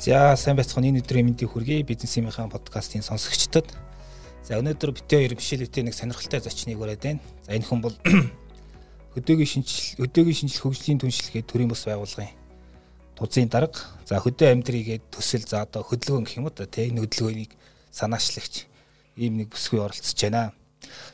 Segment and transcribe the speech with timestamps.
[0.00, 3.68] За сайн байцгаана энэ өдрийн мэндийг хүргэе бизнесийнхаа подкастын сонсогчдод.
[4.40, 7.20] За өнөөдөр битээ хоёр бишэлэтийн нэг сонирхолтой зочныг ураад байна.
[7.44, 7.92] За энэ хүн бол
[9.12, 12.32] хөдөөгийн шинжил хөдөөгийн шинжил хөгжлийн түншлэгээ төрийн бас байгууллагын
[13.12, 13.76] тузын дарга.
[14.08, 17.52] За хөдөө амьдрийгээд төсөл за одоо хөдөлгөөн гэх юм уу те энэ хөдөлгөөнийг
[17.92, 18.72] санаачлагч
[19.20, 20.56] ийм нэг бүсгүй оролцож байна.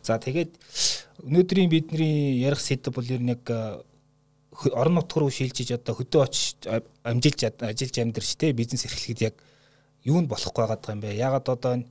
[0.07, 0.55] За тэгээд
[1.27, 3.43] өнөөдрийн бидний ярих сэдв бол ер нь яг
[4.73, 6.57] орон нутг руу шилжиж одоо хөдөө очиж
[7.05, 9.35] амжилж ажиллаж амьдарч те бизнес эрхлэхэд яг
[10.05, 11.15] юу нь болохгүй байгаа юм бэ?
[11.15, 11.85] Ягаад одоо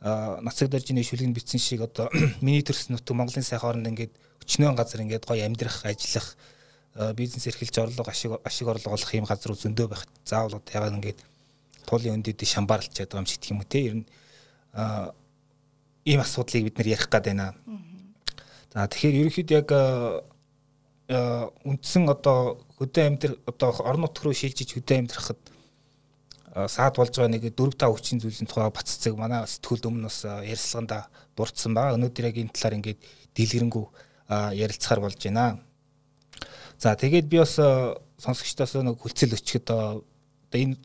[0.00, 2.08] нацаг дөржиний шүлгэн бичсэн шиг одоо
[2.40, 4.12] миний төрс нутг Монголын сайхан оронд ингээд
[4.42, 6.36] өчнөө газар ингээд гоё амьдрах, ажиллах
[7.14, 10.06] бизнес эрхэлж орлого ашиг ашиг орлого олох юм газар зөндөө байх.
[10.24, 11.20] Заавал одоо ягаад ингээд
[11.86, 14.06] туулын өндөд шамбаарлж байгаа юм шиг гэх юм уу те ер нь
[16.04, 17.54] ийм асуудлыг бид нэр ярих гээд байна.
[18.72, 19.70] За тэгэхээр ерөнхийдөө яг
[21.10, 25.40] үндсэн одоо хөдөө амьдрал одоо орон нутг руу шилжиж хөдөө амьдрахад
[26.54, 30.22] э, саад болж байгаа нэг 4 5 хүчин зүйлсийн тухай баццэг манай сэтгүүлд өмнө бас
[30.22, 31.98] э, ярилцлаганда дурдсан байгаа.
[31.98, 33.00] Өнөөдөр яг энэ талаар ингээд
[33.34, 33.84] дэлгэрэнгүй
[34.30, 35.58] ярилцахаар болж байна.
[36.78, 40.06] За тэгээд би бас сонсогчдоос нэг хүлцэл өчгөд одоо
[40.54, 40.78] энэ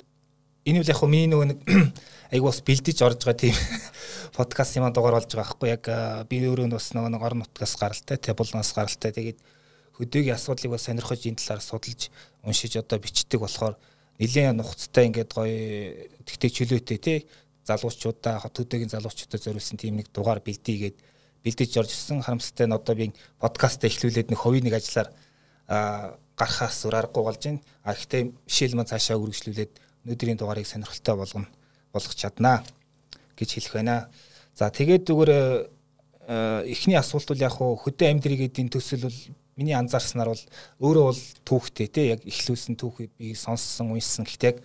[0.65, 1.59] энэ үл яг хөө миний нөгөө нэг
[2.33, 3.53] айгу бас бэлдэж орж байгаа тийм
[4.37, 5.85] подкаст юм дугаар болж байгаа байхгүй яг
[6.25, 9.39] би өөрөө бас нөгөө нэг орон нутгаас гаралтай тэ булнаас гаралтай тэгээд
[9.97, 12.01] хөдөөгийн асуудлыг бас сонирхож энэ талаар судалж
[12.43, 13.75] уншиж одоо бичдэг болохоор
[14.19, 15.55] нэлээд нухацтай ингээд гоё
[16.27, 17.17] тэгтээ чөлөөтэй тий
[17.65, 20.97] залуучуудаа хот хөдөөгийн залуучуудад зориулсан тийм нэг дугаар бэлдээгээд
[21.43, 25.09] бэлдэж орж ирсэн харамсалтай нь одоо би подкастаа эхлүүлээд нэг хувийн нэг ажиллаар
[26.37, 27.61] гарахаас өөр аргагүй болж байна.
[27.83, 29.73] А гэхдээ жишээл маань цаашаа үргэлжлүүлээд
[30.05, 31.47] өнөөдрийн дугаарыг сонирхолтой болгоно
[31.93, 32.61] болгох чаднаа
[33.37, 34.09] гэж хэлэх байна.
[34.53, 35.31] За тэгээд зүгээр
[36.65, 39.19] эхний асуулт бол яг хөдөө амьдрийгээд энэ төсөл бол
[39.55, 40.43] миний анзаарснаар бол
[40.83, 44.59] өөрөө бол түүхтэй те яг ихлүүлсэн түүхийг би сонссон уншсан гэхдээ яг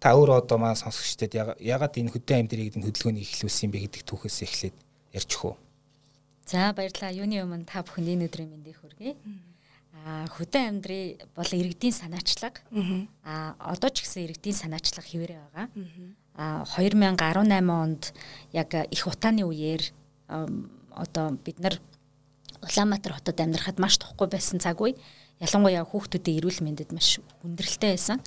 [0.00, 4.38] та өөрөө одоо маань сонсогчдод ягаад энэ хөдөө амьдрийг энэ хөдөлгөөнийг ихлүүлсэн бэ гэдэг түүхээс
[4.44, 4.76] эхлээд
[5.16, 5.54] ярьж өгөө.
[6.46, 7.10] За баярлалаа.
[7.10, 9.16] Юуны өмнө та бүхэнд энэ өдрийн мэндийг хүргэе.
[10.06, 12.62] Аа хөдөө амьдрий бол иргэдийн санаачлаг.
[13.24, 15.66] Аа одоо ч гэсэн иргэдийн санаачлаг хэвээрээ байгаа.
[16.38, 18.14] Аа 2018 онд
[18.52, 19.82] яг их утааны үеэр
[20.94, 21.80] одоо бид нар
[22.66, 24.98] Улаанбаатар хотод амьдрахад маш тухгүй байсан цаг үе.
[25.38, 28.18] Ялангуяа хүүхдүүдийн эрүүл мэндэд маш хүндрэлтэй байсан.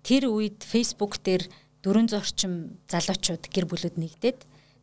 [0.00, 1.44] Тэр үед Facebook дээр
[1.84, 2.52] 400 орчим
[2.88, 4.38] залуучууд гэр бүлүүд нэгдээд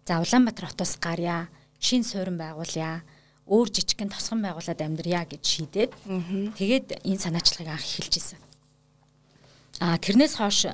[0.05, 1.49] за Улаанбаатар хотоос гарья,
[1.79, 3.03] шин суурин байгуулъя,
[3.47, 5.91] өөр жижигхэн тосгон байгуулад амьдрья гэж шийдээд
[6.55, 8.39] тэгээд энэ санаачлагыг анх эхэлж исэн.
[9.81, 10.69] А тэрнээс хойш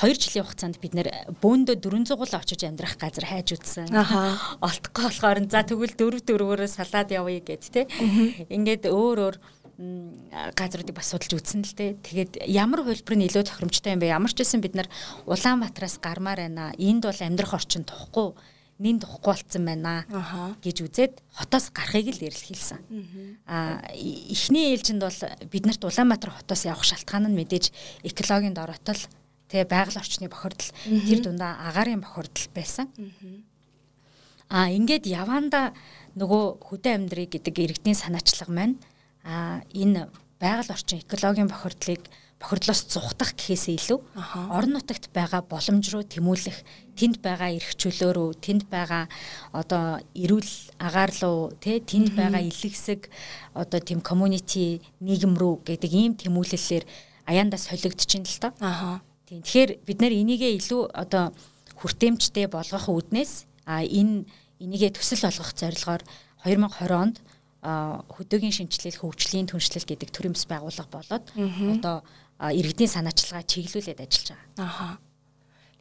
[0.00, 1.08] 2 жилийн хугацаанд бид нэр
[1.42, 3.92] бөөндөө 400 гол очиж амьдрах газар хайж үтсэн.
[4.64, 7.90] Олдохгүй болохоор за тэгвэл дөрөв дөрвөөрөө салаад явъя гэд тэ.
[8.48, 9.36] Ингээд өөр өөр
[10.54, 11.90] газруудыг бас судалж үзсэн л дээ.
[12.02, 14.10] Тэгээд ямар хөлбөр нь илүү тохиромжтой юм бэ?
[14.14, 14.88] Ямар ч байсан бид нар
[15.26, 16.74] Улаанбаатараас гармаар байна.
[16.78, 18.34] Энд бол амьдрах орчин тухгүй
[18.78, 20.06] нин тухгүй болцсон байна
[20.62, 22.78] гэж үзээд хотоос гарахыг л ярил хэлсэн.
[23.46, 27.74] Аа эхний ээлжинд бол биднэрт Улаанбаатар хотоос явах шалтгаан нь мэдээж
[28.06, 29.02] экологийн дороотол
[29.50, 32.86] тэгээ байгаль орчны бохирдол тэр дундаа агаарын бохирдол байсан.
[34.48, 35.74] Аа ингээд яванда
[36.14, 38.76] нөгөө хөдөө амьдрий гэдэг иргэдийн санаачлага маань
[39.26, 40.06] аа энэ
[40.38, 42.06] байгаль орчин экологийн бохирдлыг
[42.38, 43.98] бохирдлоос зүхтах гэхээсээ илүү
[44.54, 46.58] орон нутагт байгаа боломж руу тэмүүлэх
[46.94, 49.10] тэнд байгаа эрх чөлөө рүү тэнд байгаа
[49.50, 53.10] одоо эрүүл агаар руу тэ тэнд байгаа илгэсэг
[53.58, 56.86] одоо тийм community нийгэм рүү гэдэг ийм тэмүүлэлээр
[57.26, 58.52] аяандаа солигдчихин л тоо.
[58.62, 59.02] Аа.
[59.26, 59.42] Тийм.
[59.42, 61.34] Тэгэхээр бид нар энийгээ илүү одоо
[61.74, 64.24] хүртээмжтэй болгох үүднээс а энэ
[64.62, 66.02] энийгээ төсөл болгох зорилгоор
[66.46, 67.18] 2020 онд
[67.62, 72.06] хөдөөгийн шинжилэл хөгжлийн түншлэл гэдэг төрийн бас байгууллага болоод одоо
[72.38, 74.62] иргэдийн санаачлагаа чиглүүлээд ажиллаж байгаа.
[74.62, 74.88] Аха.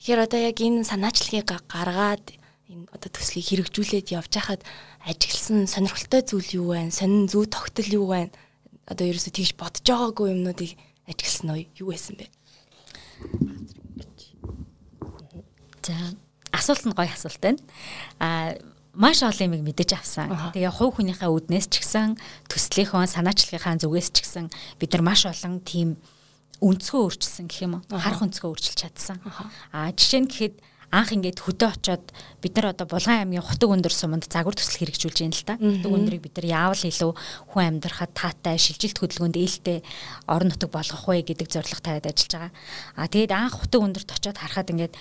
[0.01, 2.25] Тэгэхээр одоо яг энэ санаачлагыг гаргаад
[2.69, 4.62] энэ одоо төслийг хэрэгжүүлээд явж хахад
[5.06, 6.90] ажигласан сонирхолтой зүйл юу вэ?
[6.90, 8.34] Сонин зүй тогтол юу вэ?
[8.90, 10.71] Одоо ерөөсөө тэгж бодож байгаагүй юмнуудыг
[11.06, 11.62] ажигласан уу?
[11.77, 12.25] Юу байсан бэ?
[15.86, 15.95] За
[16.51, 17.62] асуулт нь гоё асуулт байна.
[18.19, 18.57] А
[18.98, 20.33] маш олон юм мэдэж авсан.
[20.57, 22.18] Тэгээ хувь хүнийхээ үднээс ч гэсэн
[22.50, 24.45] төслийнхөө санаачлагынхаа зүгээс ч гэсэн
[24.81, 26.01] бид нар маш олон тийм
[26.62, 27.83] өнцгөө өөрчилсөн гэх юм уу?
[27.92, 29.18] Харах өнцгөө өөрчилж чадсан.
[29.74, 30.56] Аа жишээ нь гэхэд
[30.88, 32.06] анх ингээд хөдөө очоод
[32.39, 35.56] бид нар одоо Булган аймгийн хотог өндөр суманд загвар төсөл хэрэгжүүлж байна л да.
[35.59, 37.12] Хотог өндрийг бид нар яавал илүү
[37.51, 39.83] хүн амьдрахад таатай, шилжилт хөдөлгөөнд ээлтэй
[40.31, 42.51] орон нутаг болгох вэ гэдэг зорилго тавиад ажиллаж байгаа.
[42.95, 44.95] Аа тэгээд анх хотог өндөрт очоод харахад ингээд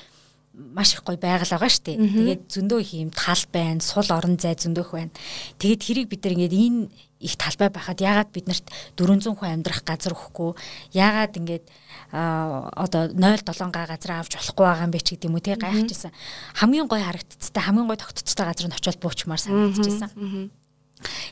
[0.56, 1.96] маш их гоё байгаль байгаа шүү дээ.
[2.16, 5.12] Тэгээд зөндөө их юм тал байна, сул орон зай зөндөөх байна.
[5.60, 6.88] Тэгээд хэрийг бид нар ингээд энэ
[7.20, 8.66] их талбай байхад яагаад биднэрт
[8.96, 10.56] 400 хүн амьдрах газар өгөхгүй?
[10.96, 11.64] Яагаад ингээд
[12.12, 15.44] одоо 0.7 га газар авч болохгүй байгаа юм бэ ч гэдэг юм уу?
[15.44, 16.12] Тий гайхажсэн
[16.60, 20.10] хамгийн гой харагдцтай хамгийн гой тогтцтой газар нь очиод буучмаар санагдчихсан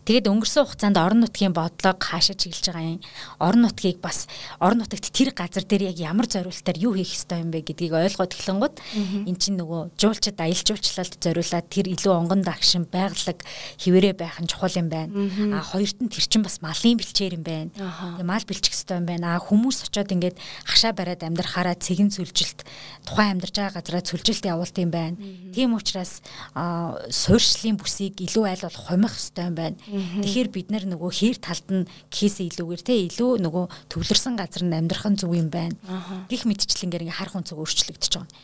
[0.04, 3.00] Тэгээд өнгөрсөн хугацаанд орон нутгийн бодлого хаашаа чиглэж байгаа юм.
[3.40, 4.28] Орон нутгийг бас
[4.60, 8.36] орон нутагт тэр газар дээр яг ямар зориултаар юу хийх ёстой юм бэ гэдгийг ойлгоод
[8.36, 8.76] эхлэнгууд
[9.24, 13.40] эн чинь нөгөө жуулчд аялал жуулчлалд зориулаад тэр илүү онгон дагшин байгалаг
[13.80, 15.16] хിവэрэ байх нь чухал юм байна.
[15.56, 17.72] А хоёрт нь тэр чинь бас малын бэлчээр юм байна.
[17.72, 19.40] Тэгээ мал бэлчих ёстой юм байна.
[19.40, 20.36] А хүмүүс очиод ингээд
[20.68, 22.68] хашаа бариад амьдрахаараа цэгэн сүлжилт
[23.08, 25.16] тухайн амьдарч байгаа газараа сүлжилт явуулт юм байна.
[25.56, 26.20] Тийм учраас
[26.52, 29.78] суурьшлын бүсийг илүү айл бол хумих ёстой юм байна.
[29.86, 33.64] Тэгэхээр бид нар нөгөө хээр талд нь кейс илүүгээр те илүү нөгөө
[33.94, 35.78] төвлөрсөн газар нь амьдрах нь зөв юм байна.
[36.26, 38.34] Гэх мэдчлэнгээр ингээ харах үнцэг өөрчлөгдөж байгаа.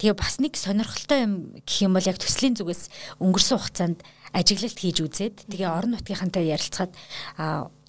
[0.00, 2.82] Тэгээ бас нэг сонирхолтой юм гэх юм бол яг төслийн зүгээс
[3.20, 3.98] өнгөрсөн хугацаанд
[4.32, 6.96] ажиглалт хийж үзээд тэгээ орон нутгийнхантай ярилцахад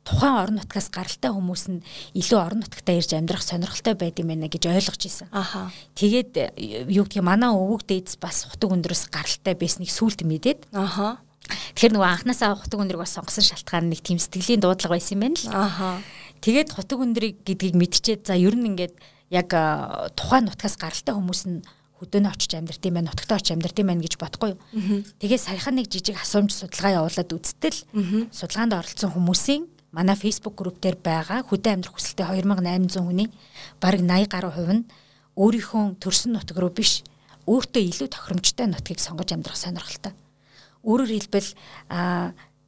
[0.05, 1.81] тухайн орон нутгаас гаралтай хүмүүс нь
[2.13, 5.27] илүү орон нутгатаа ирж амьдрах сонирхолтой байд юм байна гэж ойлгож ирсэн.
[5.33, 5.73] Аха.
[5.97, 6.53] Тэгээд
[6.93, 10.69] юу гэдгийг манай өвөг дээдс бас хутаг өндрөөс гаралтай байсныг сүулт мэдээд.
[10.77, 11.24] Аха.
[11.47, 15.37] Тэгэхээр нөгөө анханасаа хутаг өндрийг бас сонгосон шалтгаан нэг тийм сэтгэлийн дуудлага байсан юм байна
[15.37, 15.49] л.
[15.51, 15.89] Ааха.
[16.41, 18.95] Тэгээд хутаг өндрийг гэдгийг мэдчихээд за ер нь ингээд
[19.29, 19.49] яг
[20.15, 21.65] тухайн нутгаас гаралтай хүмүүс нь
[21.95, 24.59] хөдөөнө очиж амьдрт юм байна, нутагтаа очиж амьдрт юм байна гэж бодохгүй юу.
[25.19, 27.79] Тэгээд саяхан нэг жижиг асуумж судалгаа явуулаад үзтэл
[28.35, 29.63] судалгаанд оролцсон хүмүүсийн
[29.95, 33.31] манай Facebook групп дээр байгаа хөдөө амьдрах хүсэлтэй 2800 хүний
[33.79, 34.83] бараг 80 гаруй хувь нь
[35.39, 36.99] өөрийнхөө төрсөн нутаг руу биш
[37.47, 40.11] өөртөө илүү тохиромжтой нутгийг сонгож амьдрах сонирхолтой.
[40.85, 41.49] Өөрөөр хэлбэл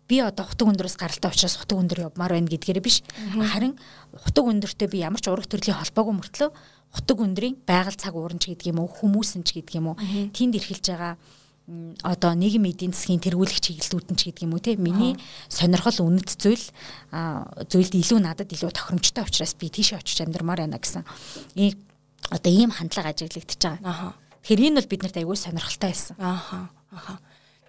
[0.07, 3.03] би одоо хутаг өндөрөөс гаралтай учраас хутаг өндөр явмаар байна гэдгээр биш.
[3.37, 3.77] Харин
[4.11, 6.49] хутаг өндөртэй би ямар ч ураг төрлийн холбоогүй мөртлөө
[6.95, 9.97] хутаг өндрийн байгаль цаг уурч гэдэг юм уу хүмүүсэн ч гэдэг юм уу
[10.31, 11.13] тэнд эрхэлж байгаа
[12.07, 15.19] одоо нийгэм эдийн засгийн тэргүүлэх чиглэлүүд нь ч гэдэг юм уу те миний
[15.51, 16.63] сонирхол үнэт зүйл
[17.11, 21.03] зүйлд илүү надад илүү тохиромжтой учраас би тийшээ очиж амьдрмаар байна гэсэн
[22.31, 24.15] одоо ийм хандлага ажиглагдчихж байгаа.
[24.43, 26.15] Тэгэхээр энэ бол биднэрт аягүй сонирхолтой байсан.
[26.19, 26.71] Ааха.
[26.91, 27.19] Ааха.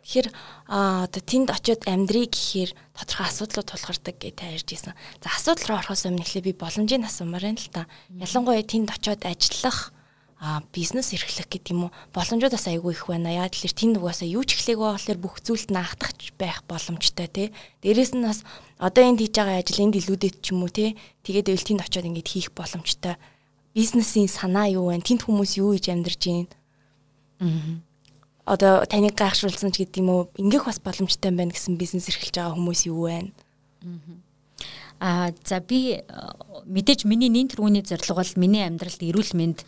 [0.05, 0.29] Тэгэхээр
[0.69, 4.95] одоо тэнд очиод амьдрий гэхээр тодорхой асуудлууд тулгардаг гэж таарж исэн.
[5.23, 7.91] За асуудал руу орохоос өмнө эхлээ би боломжийг асуумаар байна л та.
[8.13, 9.93] Ялангуяа тэнд очиод ажиллах
[10.39, 13.35] а бизнес эрхлэх гэдэг юм уу боломжууд бас айгүй их байна.
[13.35, 17.49] Яг л тэнд угаасаа юу ч эхлэх байгаахлаар бүх зүйлд наагдах байх боломжтой тий.
[17.83, 18.47] Дээрээс нь бас
[18.79, 20.95] одоо энд хийж байгаа ажил энд илүүдэт ч юм уу тий.
[21.27, 23.19] Тэгээд байвал тэнд очиод ингэж хийх боломжтой.
[23.75, 25.03] Бизнесийн санаа юу вэ?
[25.03, 26.47] Тэнд хүмүүс юу хийж амьдарч байна?
[27.43, 27.88] Аа
[28.49, 30.23] одоо таныг гайхшруулсан ч гэдэг юм уу?
[30.41, 33.29] Ингээх бас боломжтой байна гэсэн бизнес эрхэлж байгаа хүмүүс юу вэ?
[34.99, 36.01] Аа за би
[36.65, 39.63] мэдээж миний нэн төрөний зорилго бол миний амьдралд эрүүл мэнд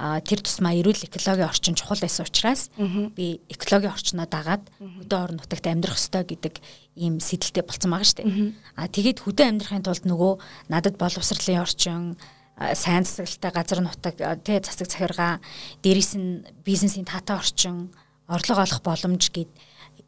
[0.00, 2.72] тэр тусмаа эрүүл экологийн орчин чухал байсан учраас
[3.14, 6.58] би экологийн орчноо дагаад хөдөө орон нутагт амьдрах ёстой гэдэг
[6.98, 8.52] ийм сэдэлтэй болцсон байгаа шүү дээ.
[8.74, 10.32] А тэгээд хөдөө амьдрахын тулд нөгөө
[10.72, 12.16] надад боловсролын орчин
[12.58, 15.38] сайн засаглалтай газар нутаг тэ засаг захиргаа
[15.84, 17.94] дээрээс нь бизнесийн таатай орчин
[18.28, 19.50] орлого олох боломж гэд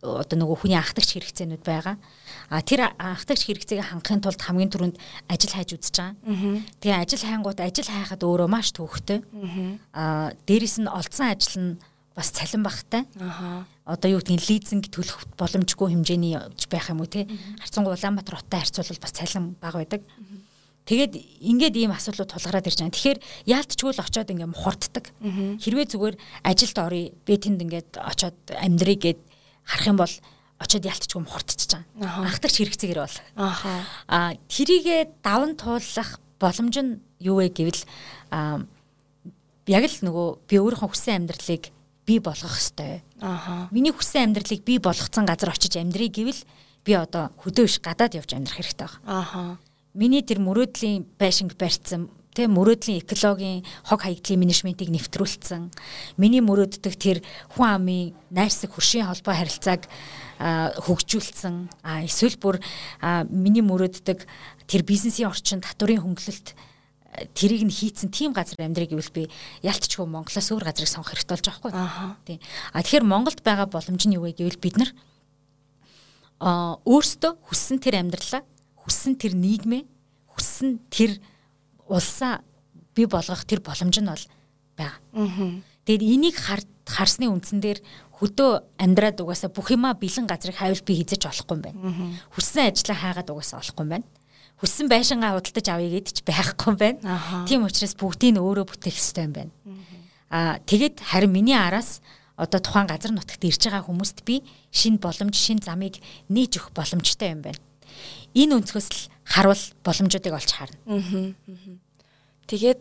[0.05, 1.97] одоо нөгөө хүний анхдагч хэрэгцээнүүд байгаа.
[2.53, 4.97] А тэр анхдагч хэрэгцээг хангахын тулд хамгийн түрүүнд
[5.33, 6.17] ажил хайж үзэж байгаа.
[6.81, 9.25] Тэгээ ажил хайнгууд ажил хайхад өөрөө маш төвөгтэй.
[9.97, 11.73] А дээрэс нь олдсон ажил нь
[12.15, 13.05] бас цалин багтай.
[13.19, 13.65] Аа.
[13.85, 16.39] Одоо юу гэдгийг лизинг төлөх боломжгүй хэмжээний
[16.71, 17.27] байх юм уу те.
[17.61, 20.03] Харцангуй Улаанбаатар хоттой харьцуулбал бас цалин бага байдаг.
[20.85, 22.93] Тэгээд ингээд ийм асуудлууд тулгараад ирж байгаа.
[22.93, 25.05] Тэгэхээр яалтчгүй л очиод ингээд мухарддаг.
[25.65, 29.21] Хэрвээ зүгээр ажилд оръё, би тэнд ингээд очиод амьдрий гэд
[29.65, 30.15] харах юм бол
[30.61, 32.29] очиод ялтчгүй мухардчихж байгаа.
[32.29, 33.19] Анхтарч хэрэгцээгээр бол.
[34.13, 37.83] Аа тэрийгэ даван туулах боломж нь юу вэ гэвэл
[38.29, 38.69] аа
[39.65, 41.73] яг л нөгөө би өөрийнхөө хүссэн амьдралыг
[42.05, 43.01] бий болгох ёстой.
[43.25, 43.73] Аа.
[43.73, 46.45] Миний хүссэн амьдралыг бий болгоцсон газар очиж амьдрий гэвэл
[46.85, 49.01] би одоо хөдөө иш гадаад явж амьдрах хэрэгтэй байна.
[49.09, 49.57] Аа
[49.95, 55.71] миний тэр мөрөөдлийн байшинг барьсан тэ мөрөөдлийн экологийн хог хаягдлын менежментийг нэвтрүүлсэн.
[56.19, 57.23] Миний мөрөөддөг тэр
[57.55, 59.87] хүн амын найрсаг хөршийн холбоо харилцааг
[60.83, 61.71] хөгжүүлсэн.
[61.87, 62.59] А эсвэл бүр
[63.31, 64.27] миний мөрөөддөг
[64.67, 66.59] тэр бизнесийн орчин татврын хөнгөлөлт
[67.39, 69.23] тэрийг нь хийцэн тийм газар амьдрыг гэвэл би
[69.63, 72.11] ялтчгүй Монголоос өөр газрыг сонгох хэрэгтэй болж байгаа байхгүй.
[72.27, 72.39] Тийм.
[72.75, 74.91] А тэгэхээр Монголд байгаа боломж нь юу вэ гэвэл бид нар
[76.43, 78.43] а өөрсдөө хүссэн тэр амьдралаа
[78.85, 79.83] хүссэн тэр нийгмээ
[80.31, 81.19] хүссэн тэр
[81.89, 82.45] улсаа
[82.95, 84.25] бий болгох тэр боломж нь бол
[84.77, 85.01] байгаа.
[85.85, 86.37] Тэгэд энийг
[86.85, 87.81] харсны үндсэн дээр
[88.21, 91.79] хөдөө амьдраад угаасаа бүх юмаа бэлэн газрыг хайвал би хийж олохгүй юм байна.
[92.33, 94.07] Хүссэн ажлаа хаагаад угаасаа олохгүй юм байна.
[94.61, 96.99] Хүссэн байшингаа худалдаж авъя гэдэг ч байхгүй юм байна.
[97.49, 99.53] Тийм учраас бүгдийг нь өөрөө бүтээх хэрэгтэй юм байна.
[100.31, 102.01] Аа тэгээд харин миний араас
[102.37, 105.99] одоо тухайн газар нутагт ирж байгаа хүмүүст би шинэ боломж, шинэ замыг
[106.31, 107.61] нээж өгөх боломжтой юм байна.
[108.35, 111.35] Энэ өнцгөөс л харуул боломжуудыг олж харна.
[112.51, 112.81] Тэгээд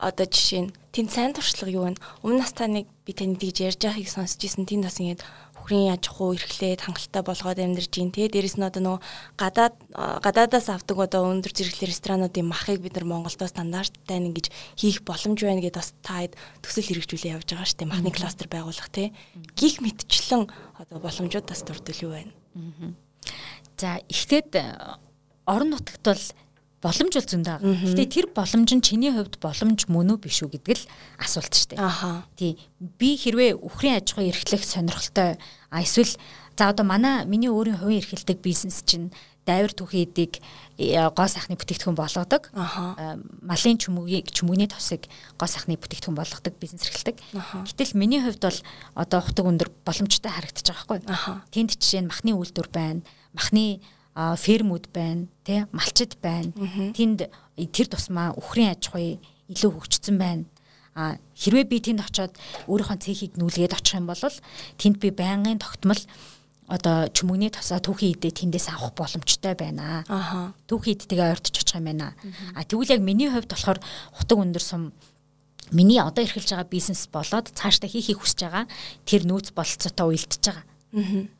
[0.00, 2.00] одоо жишээ нь тэнд сайн туршлага юу вэ?
[2.24, 4.66] Өмнө настайныг би таны тэгж ярьж байгааг сонсч ирсэн.
[4.66, 5.20] Тэнд бас ингэж
[5.60, 9.00] хүрийн аж ахуй эрхлээд хангалттай болгоод амьдарч гин те дээрэс нь одоо нөгөө
[9.36, 9.76] гадаад
[10.24, 14.46] гадаадаас авдаг одоо өндөр зэрэглэлийн ресторануудын махыг бид нар Монголдо стандарттай нэг гэж
[14.80, 16.32] хийх боломж байна гэдээ бас таад
[16.64, 19.12] төсөл хэрэгжүүлээ явж байгаа дээ махны кластер байгуулах те.
[19.52, 20.48] Гих мэдчлэн
[20.80, 22.32] одоо боломжууд бас дурдвал юу байна
[23.80, 24.60] за ихтэйд
[25.48, 26.24] орон нутагт бол
[26.80, 27.76] боломж бол зөндөө байгаа.
[27.92, 30.84] Гэтэ тэр боломж нь чиний хувьд боломж мөн үү биш үү гэдэг л
[31.20, 31.80] асуулт шүү дээ.
[31.80, 32.24] Аха.
[32.36, 32.56] Тий.
[32.80, 35.36] Би хэрвээ үхрийн аж ахуй эрхлэх сонирхолтой
[35.68, 36.16] а эсвэл
[36.56, 39.12] за одоо манай миний өөрийн хувийн эрхэлдэг бизнес чинь
[39.44, 40.40] дайвар түүхий эдийг
[40.76, 42.48] э, гоо сайхны бүтээгдэхүүн болгодог.
[43.44, 45.08] Малын чүмөгийг чүмөгний тосыг
[45.40, 47.16] гоо сайхны бүтээгдэхүүн болгодог бизнес эрхэлдэг.
[47.64, 48.60] Гэтэл миний хувьд бол
[48.94, 51.00] одоо хутаг өндөр боломжтой харагдаж байгаа байхгүй.
[51.50, 53.00] Тэнд жишээ нь махны үйлдвэр байна.
[53.34, 53.80] Махны
[54.14, 56.50] фермүүд байна, тий малчид байна.
[56.96, 57.30] Тэнд
[57.70, 59.18] тэр тусмаа үхрийн аж ахуй
[59.48, 60.44] илүү хөгжсөн байна.
[60.94, 62.34] А хэрвээ би тэнд очиод
[62.66, 66.02] өөрийнхөө цехийг нүүлгээд очих юм бол тэнд би байнгын тогтмол
[66.70, 70.02] одоо чүмөгний тосоо түүхийн идэ тэндээс авах боломжтой байна.
[70.06, 70.54] Аха.
[70.66, 72.14] Түүхийн идтэйгээ ойртож очих юм байна.
[72.54, 73.78] А тэгвэл яг миний хувьд болохоор
[74.14, 74.94] хутаг өндөр сум
[75.70, 78.64] миний одоо эрхэлж байгаа бизнес болоод цаашдаа хийхийг хүсэж байгаа
[79.06, 80.64] тэр нөөц бололцоотой уялдж байгаа.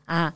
[0.07, 0.31] Аа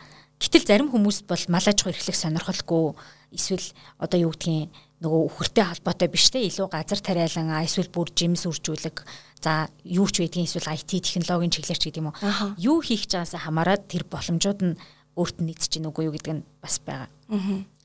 [0.45, 2.93] Гэтэл зарим хүмүүс бол мал аж ахуй эрхлэх сонирхолгүй.
[3.33, 3.65] Эсвэл
[3.97, 4.69] одоо юу гэдгийг
[5.01, 6.45] нөгөө үхэртэй холбоотой биш те.
[6.45, 9.01] Илүү газар тариалан эсвэл бүр жимс үржүүлэг
[9.41, 12.17] за юу ч байдгийн эсвэл IT технологийн чиглэлч гэдэг юм уу?
[12.61, 14.77] Юу хийх байгаасаа хамаарат тэр боломжууд нь
[15.17, 17.09] өөрт нь нийцэж гин үгүй юу гэдэг нь бас байгаа.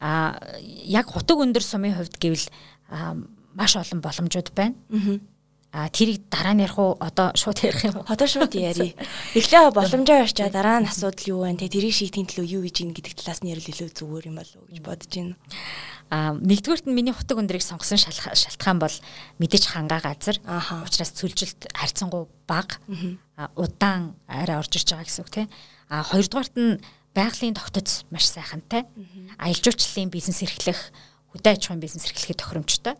[0.04, 2.46] Аа яг хутаг өндөр сумын хувьд гэвэл
[3.56, 4.76] маш олон боломжууд байна.
[5.70, 8.06] А тэрийг дараа нь ярих уу одоо шууд ярих юм уу?
[8.10, 8.98] Одоо шууд ярий.
[9.38, 11.54] Эхлээ боломжоо ярьчаа дараа нь асуудал юу вэ?
[11.62, 14.58] Тэ тэрийг шийдэхин төлөө юу хийж ийн гэдэг талаас нь ярил илүү зүгээр юм болов
[14.58, 15.38] уу гэж бодож байна.
[16.10, 18.96] А нэгдүгürt нь миний хутаг өндрийг сонгосон шалтгаан бол
[19.38, 20.42] мэдээж хангаа газар.
[20.82, 22.82] Учираас цүлжилт харьцангуй бага.
[23.54, 25.48] Удаан арай орж ирж байгаа гэсэн үг тийм.
[25.86, 26.82] А хоёрдугаарт нь
[27.14, 28.90] байгалийн тогтоц маш сайхантай.
[29.38, 30.90] Аялал жуулчлалын бизнес эрхлэх
[31.30, 32.94] хөдөө аж ахуйн бизнес эрхлэхэд тохиромжтой.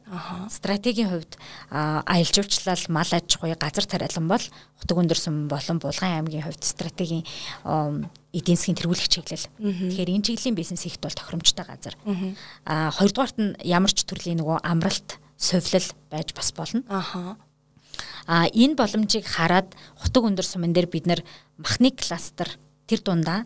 [0.50, 1.34] Стратегийн хувьд
[1.70, 4.44] аялал жуулчлал, мал аж ахуй, газар тариалан бол
[4.80, 7.26] Хутаг өндөрсөн болон Булган аймгийн хувьд стратегийн
[8.32, 9.50] эдийн засгийн тэргүүлэх чиглэл.
[9.58, 11.94] Тэгэхээр энэ чиглэлийн бизнес хийхэд бол тохиромжтой газар.
[12.64, 16.86] Аа хоёрдугаарт нь ямар ч төрлийн нөгөө амралт, сувлал байж бас болно.
[16.88, 17.36] Аха.
[18.26, 21.20] А энэ боломжийг хараад хутаг өндөр сумын дээр бид нар
[21.58, 22.48] махны кластер
[22.86, 23.44] тэр дундаа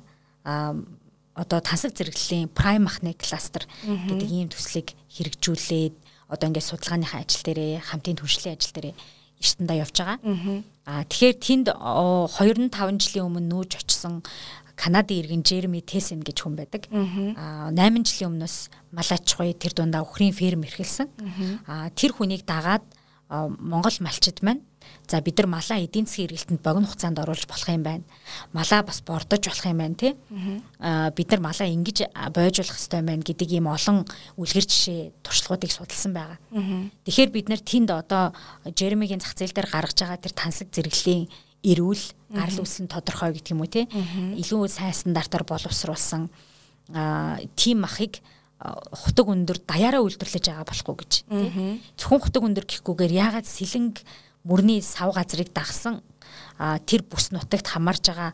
[1.35, 5.95] одоо тансаг зэрэглэлийн prime махны кластер гэдэг ийм төслийг хэрэгжүүлээд
[6.31, 8.95] одоо ингээд судалгааныхаа ажил дээрээ хамтын түншлэлийн ажил дээрээ
[9.43, 10.19] эртэндээ явж байгаа.
[10.87, 14.23] Аа тэгэхээр тэнд 2-5 жилийн өмнө нүүж очсон
[14.75, 16.91] Канадын иргэн Жереми Тесен гэж хүн байдаг.
[17.39, 18.57] Аа 8 жилийн өмнөөс
[18.91, 21.07] Малачгүй тэр дундаа өхрийн ферм эрхэлсэн.
[21.67, 22.83] Аа тэр хүнийг дагаад
[23.31, 24.63] Монгол малчид маань
[25.07, 28.05] За бид нар малаа эдийн засгийн эргэлтэнд богино хугацаанд оруулж болох юм байна.
[28.53, 30.13] Малаа бас бордож болох юм байна тий.
[30.81, 34.09] Аа бид нар малаа ингэж бойжуулах хэрэгтэй байна гэдэг ийм олон
[34.41, 36.39] үлгэр жишээ туршлагуудыг судалсан байгаа.
[37.05, 38.33] Тэгэхээр бид нар тэнд одоо
[38.65, 41.29] Жеремигийн зах зээл дээр гаргаж байгаа тэр тансаг зэрэглэлийн
[41.65, 43.85] эрүүл гарал үүсэл нь тодорхой гэх юм уу тий.
[44.41, 46.33] Илүү сайн стандартаар боловсруулсан
[46.97, 48.25] аа тим махыг
[48.65, 51.13] хутаг өндөр даяараа үйлдвэрлэж байгаа болохгүй гэж.
[52.01, 54.01] Зөвхөн хутаг өндөр гэхгүйгээр яагаад сэлэнг
[54.45, 56.05] мөрний сав газрыг дагсан
[56.87, 58.33] тэр бүс нутагт хамарж байгаа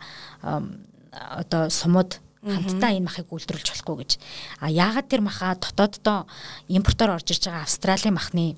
[1.10, 4.12] одоо сумууд хамтдаа энэ махыг үйлдвэрлэж болохгүй гэж.
[4.60, 6.24] А яагаад тэр маха дотооддоо
[6.68, 8.56] импортоор орж ирж байгаа Австралийн махны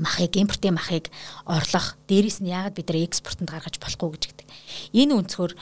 [0.00, 1.12] махыг импортын махыг
[1.44, 4.46] орлох дээрээс нь яагаад бид нар экспортод гаргаж болохгүй гэж гэдэг.
[4.96, 5.52] Энэ өнцгөр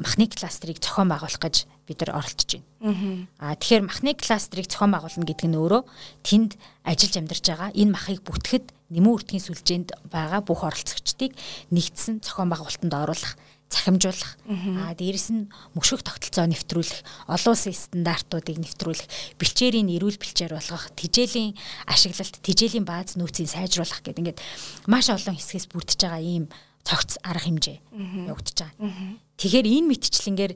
[0.00, 3.28] махны кластерыг зохион байгуулах гэж бид нар оролдож байна.
[3.40, 5.82] Аа тэгэхээр махны кластерыг зохион байгуулна гэдэг нь өөрөө
[6.24, 6.50] тэнд
[6.84, 11.32] ажиллаж амьдарч байгаа энэ махыг бүтгэхэд нэмэн үртгийн сүлжээнд байгаа бүх оролцогчдыг
[11.70, 13.34] нэгдсэн зохион байгуулалтанд оруулах
[13.70, 15.46] цахимжуулах аа дээрэс нь
[15.78, 21.54] мөшөх тогтолцоо нэвтрүүлэх олон улсын стандартуудыг нэвтрүүлэх бэлчээрийн эрүүл бэлчээр болгох тижээлийн
[21.86, 24.42] ашиглалт тижээлийн бааз нөөцийг сайжруулах гэдэг ингээд
[24.90, 26.44] маш олон хэсгээс бүрдэж байгаа ийм
[26.82, 27.78] цогц арга хэмжээ
[28.26, 28.90] явагдаж байгаа.
[29.38, 30.52] Тэгэхээр энэ мэтчлэнгээр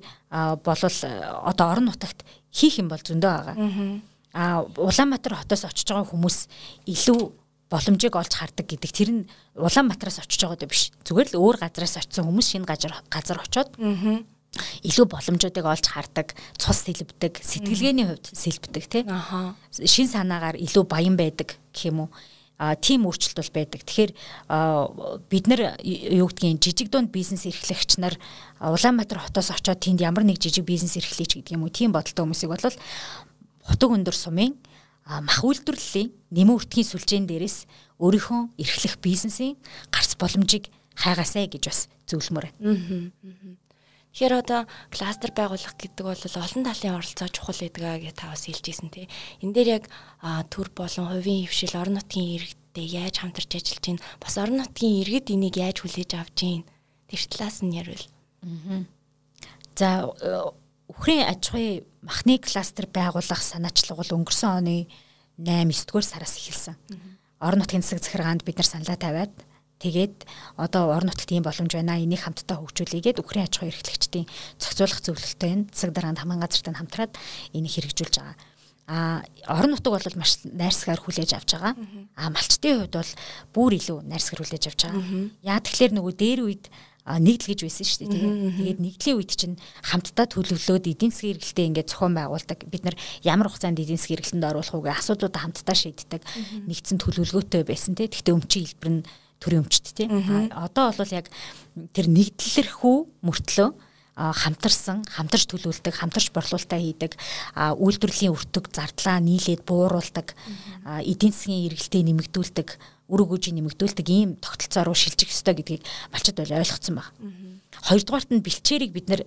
[0.67, 0.99] болвол
[1.47, 3.57] одоо орон нутагт хийх юм бол зөндөө байгаа.
[4.35, 6.51] Аа Улаанбаатар хотоос очиж байгаа хүмүүс
[6.91, 9.23] илүү боломжийг олж хардаг гэдэг тэр нь
[9.57, 10.93] Улаанбаатараас очиж байгаа дэ биш.
[11.07, 13.73] Зүгээр л өөр газараас очисон хүмүүс шинэ газар газар очоод
[14.87, 19.03] илүү боломжуудыг олж хардаг, цус сэлбдэг, сэтгэлгээний хувьд сэлбдэг тий.
[19.83, 22.11] Шин санаагаар илүү баян байдаг гэх юм уу.
[22.59, 23.83] а тийм өөрчлөлт бол байдаг.
[23.83, 24.13] Тэгэхээр
[25.27, 28.15] бид нар юу гэдгийг жижиг дунд бизнес эрхлэгч нар
[28.63, 32.55] Улаанбаатар хотоос очоод тэнд ямар нэг жижиг бизнес эрхлэеч гэдэг юм уу тийм бодолтой хүмүүсийг
[32.55, 32.79] бол
[33.67, 34.55] хотог өндөр сумын
[35.05, 37.69] мах үйлдвэрлэлийн нэмэн үртгийн сүлжээн дээрээс
[38.01, 39.61] өөрийнхөө эрхлэх бизнесийн
[39.93, 43.57] гарц боломжийг хайгаасай гэж бас зөвлөмөр байна.
[44.15, 44.61] Тэгэхээр одоо
[44.95, 49.11] кластер байгуулах гэдэг бол олон талын оролцоо чухал гэдгаа гэж та бас хэлжсэн тий.
[49.43, 49.85] Энд дээр яг
[50.55, 55.35] төр болон хувийн хөвшил орон нутгийн иргэдтэй яаж хамтарч ажиллаж гин бас орон нутгийн иргэд
[55.35, 56.63] энийг яаж хүлээж авч гин
[57.11, 58.07] тэр талаас нь ярил.
[59.75, 60.07] За
[60.99, 64.77] Үхрийн аж ахуйн махны кластер байгуулах санаачлаг бол өнгөрсөн оны
[65.39, 66.77] 8 9 дугаар сараас эхэлсэн.
[67.41, 69.35] Орон нутгийн засаг захиргаанд бид нар саналаа тавиад
[69.85, 70.25] Тэгээд
[70.57, 72.01] одоо орон нутгад ийм боломж байна.
[72.01, 74.25] Энийг хамтдаа хөгжүүлээгээд Украин аж ахуй эрхлэгчдийн
[74.57, 77.13] зохицуулах зөвлөлтөй нь засаг даргаанд хамгаан газартай хамтраад
[77.53, 78.37] энийг хэрэгжүүлж байгаа.
[78.89, 81.75] А орон нутаг бол маш найрсгаар хүлээж авч байгаа.
[82.17, 83.13] А малчтын хувьд бол
[83.53, 85.05] бүр илүү найрсгаар хүлээж авч байгаа.
[85.43, 86.65] Яа тэгэхээр нөгөө дээр үед
[87.05, 88.33] нэгдэл гэж байсан шүү дээ тийм.
[88.57, 92.59] Тэгээд нэгдлийн үед чинь хамтдаа төлөвлөөд эдийн засгийн эргэлтээ ингээд зохион байгуулдаг.
[92.65, 96.23] Бид нар ямар хугацаанд эдийн засгийн эргэлтэнд оруулах үгээ асуудлуудаа хамтдаа шийддэг.
[96.65, 98.09] Нэгдсэн төлөвлөгөөтэй байсан тийм.
[98.09, 99.05] Гэхдээ өмчийн хэлбэр нь
[99.37, 100.09] төрийн өмчт тий.
[100.09, 101.29] Одоо бол яг
[101.93, 103.69] тэр нэгдлэрхүү мөртлөө
[104.15, 107.19] хамтарсан хамтарч төлөвлөдөг хамтарч борлуулалтаа хийдэг
[107.59, 110.39] үйлдвэрлэлийн өртөг зардлаа нийлээд бууруулдаг
[111.03, 112.69] эдийн засгийн эргэлтээ нэмэгдүүлдэг
[113.09, 117.13] үр өгөөжийг нэмэгдүүлдэг ийм тогтолцоо руу шилжих ёстой гэдгийг малчд бол ойлгоцсон байна.
[117.85, 119.23] Хоёрдугаарт нь бэлчээрийг бид нэр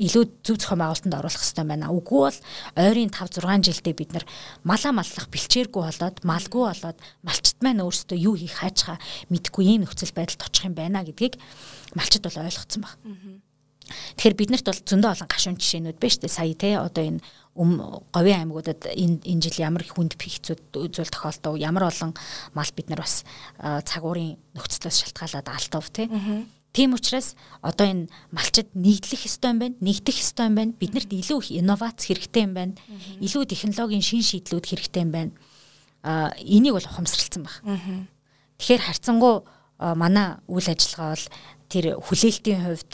[0.00, 1.92] илүү зөв зохион байгуулалтанд оруулах хэрэгтэй байна.
[1.92, 2.38] Үгүй бол
[2.80, 4.24] ойрын 5 6 жилдээ бид нар
[4.64, 8.96] малаа маллах бэлчээргүй болоод малгүй болоод малчт маань өөрсдөө юу хийх хаачаа
[9.28, 11.36] мэдэхгүй ийм нөхцөл байдалд очих юм байна гэдгийг
[11.92, 13.42] малчд бол ойлгоцсон байна.
[13.88, 16.36] Тэгэхээр биднэрт бол зөндөө олон гашуун жишээнүүд байна шүү дээ.
[16.36, 17.24] Сая те одоо энэ
[17.58, 22.14] өм говийн аймагуудад энэ энэ жил ямар их хүнд пихцүүд үзүүл тохиолдов ямар олон
[22.54, 23.26] мал бид нар бас
[23.58, 26.06] цагуурын нөхцлөөс шалтгаалаад алдав те.
[26.72, 30.72] Тийм учраас одоо энэ малчид нийтлэх ёстой юм байна, нэгдэх ёстой юм байна.
[30.78, 32.74] Биднэрт илүү их инновац хэрэгтэй юм байна.
[33.18, 35.32] Илүү технологийн шин шийдлүүд хэрэгтэй юм байна.
[36.04, 37.58] А энийг бол ухамсарлцсан баг.
[38.62, 39.42] Тэгэхээр харьцангуй
[39.80, 41.26] манай үйл ажиллагаа бол
[41.66, 42.92] тэр хүлээлтийн хувьд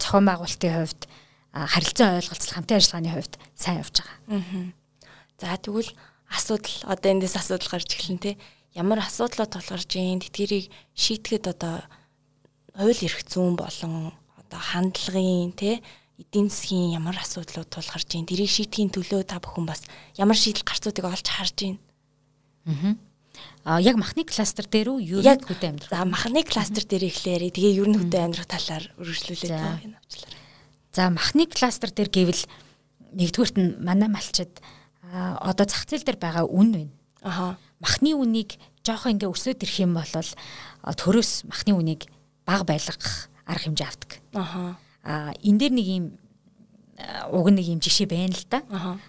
[0.00, 1.02] зохион байгуулалтын хувьд
[1.52, 4.72] харилцан ойлголцол хамтын ажиллагааны хувьд сайн явж байгаа.
[5.40, 5.92] За тэгвэл
[6.32, 8.32] асуудал одоо эндээс асуудал гарч эхэлнэ те.
[8.72, 11.84] Ямар асуудлууд тулгарч ийн тэдгэрийг шийдэхэд одоо
[12.72, 15.84] хууль эрх зүйн болон одоо хандлагын те
[16.16, 19.84] эдийн засгийн ямар асуудлууд тулгарч ийн тэрийг шийдэхийн төлөө та бүхэн бас
[20.16, 21.76] ямар шийдэл гарцуудыг олж харж ийн.
[22.64, 22.96] Аа
[23.64, 25.90] А яг махны кластер дээр үү юу хөдөө амьдрах?
[25.90, 30.30] За махны кластер дээр ихлээрээ тэгээ ер нь хөдөө амьдрах талаар үргэлжлүүлээд байна авчлаа.
[30.92, 32.42] За махны кластер дээр гэвэл
[33.16, 34.60] нэгдүгürt нь манай малчид
[35.12, 36.92] одоо зах зээл дээр байгаа үн байна.
[37.24, 37.56] Аха.
[37.80, 42.12] Махны үнийг жоох ингээ өсөөд ирэх юм бол төрөөс махны үнийг
[42.44, 44.12] бага байлгах арга хэмжээ авдаг.
[44.36, 44.76] Аха.
[45.00, 46.04] А энэ дээр нэг юм
[47.32, 48.60] уг нэг юм жишээ байна л да.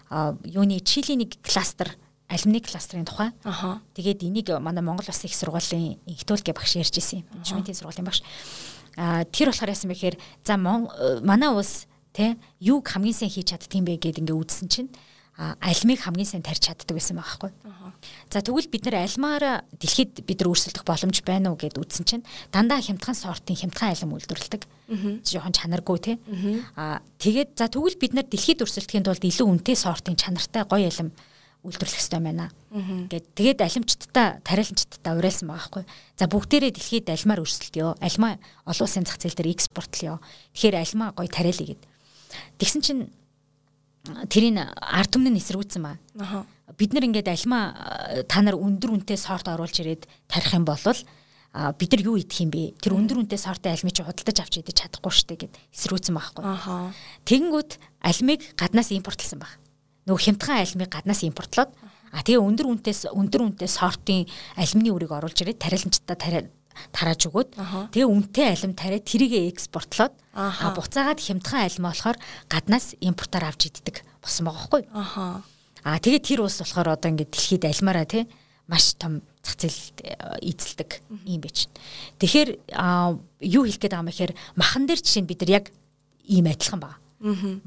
[0.07, 1.91] Аа юуны чилийн нэг кластер
[2.31, 3.35] алюминий кластерын тухай.
[3.43, 3.81] Аха.
[3.93, 7.27] Тэгээд энийг манай Монгол Улсын их сургуулийн инхтүүлгээ багш ярьж ирсэн юм.
[7.43, 8.23] Менежментийн сургуулийн багш.
[8.95, 13.85] Тэр болохоор яасан бэ гэхээр за манай улс тэ юуг хамгийн сайн хийж чаддаг юм
[13.89, 14.89] бэ гэдээ ингээ үзсэн чинь
[15.37, 17.51] альмыг хамгийн сайн тарьж чаддаг байсан байгаа байхгүй.
[18.29, 22.23] За тэгвэл бид нар альмаар дэлхийд бид нар өрсөлдөх боломж байна уу гэд үзсэн чинь
[22.53, 24.61] дандаа хямдхан сортын хямдхан алим үйлдвэрлэдэг.
[25.25, 26.15] Жохон чанаргүй тий.
[26.77, 31.09] Аа тэгээд за тэгвэл бид нар дэлхийд өрсөлдөхийн тулд илүү үнэтэй сортын чанартай гоё алим
[31.63, 32.51] үйлдвэрлэх хэрэгтэй байна.
[33.07, 35.83] Гэт тэгээд алимчтдаа тариаланчтдаа уриалсан байгаа байхгүй.
[36.19, 37.95] За бүгдээрээ дэлхийд альмаар өрсөлдөё.
[38.03, 38.35] Альмаа
[38.67, 40.19] олон улсын зах зээл дээр экспортлё.
[40.51, 41.83] Тэгэхээр альмаа гоё тариалъя гэд.
[42.59, 43.01] Тэгсэн чинь
[44.27, 45.95] тэрийг ард түмний эсэргүүцсэн ба.
[46.75, 51.89] Бид нар ингээд альмаа та нар өндөр үнэтэй сорт оруулж ирээд тарих юм бол бид
[51.93, 52.75] нар юу идэх юм бэ?
[52.81, 56.43] Тэр өндөр үнэтэй сортой альмыг чи худалдаж авч идэж чадахгүй штэ гэд эсрүүцсэн байхгүй.
[57.29, 57.71] Тэгэнгүүт
[58.03, 59.62] альмыг гаднаас импортлсон баг
[60.07, 61.71] нөгөө хямдхан алимыг гаднаас импортлоод
[62.13, 66.49] а тэгээ өндөр үнэтэйс өндөр үнэтэй сортын алимны үрийг оруулж ирээд тариаланчдаа тариа
[66.93, 67.49] тарааж өгөөд
[67.93, 72.17] тэгээ үнэтэй алим тариад тэрийгэ экспортлоод а буцаагаад хямдхан алим болохоор
[72.49, 75.41] гаднаас импортоор авч иддэг болсон байгаа аа
[75.83, 78.25] а тэгээ тэр ус болохоор одоо ингээд дэлхийд алимаараа тий
[78.67, 81.67] маш том зах зээлд э, эзэлдэг юм байж.
[82.19, 82.49] Тэгэхээр
[83.43, 85.65] юу хэлэх гээд байгаа юм гэхээр махан дээр жишээ нь бид нар яг
[86.23, 86.97] ийм адилхан байна.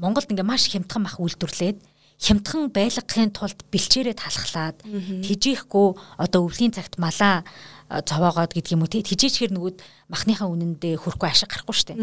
[0.01, 1.77] Монголд ингээ маш хямдхан мах үйлдвэрлээд
[2.17, 7.45] хямдхан байлгахын тулд бэлчээрээ талхлаад тижээхгүй одоо өвлийн цагт малаа
[7.87, 9.77] цовоогоод гэдэг юм уу тижээчхэр нөгөөд
[10.09, 11.93] махныхаа үнэндээ хөрөхгүй ашиг гарахгүй штэ.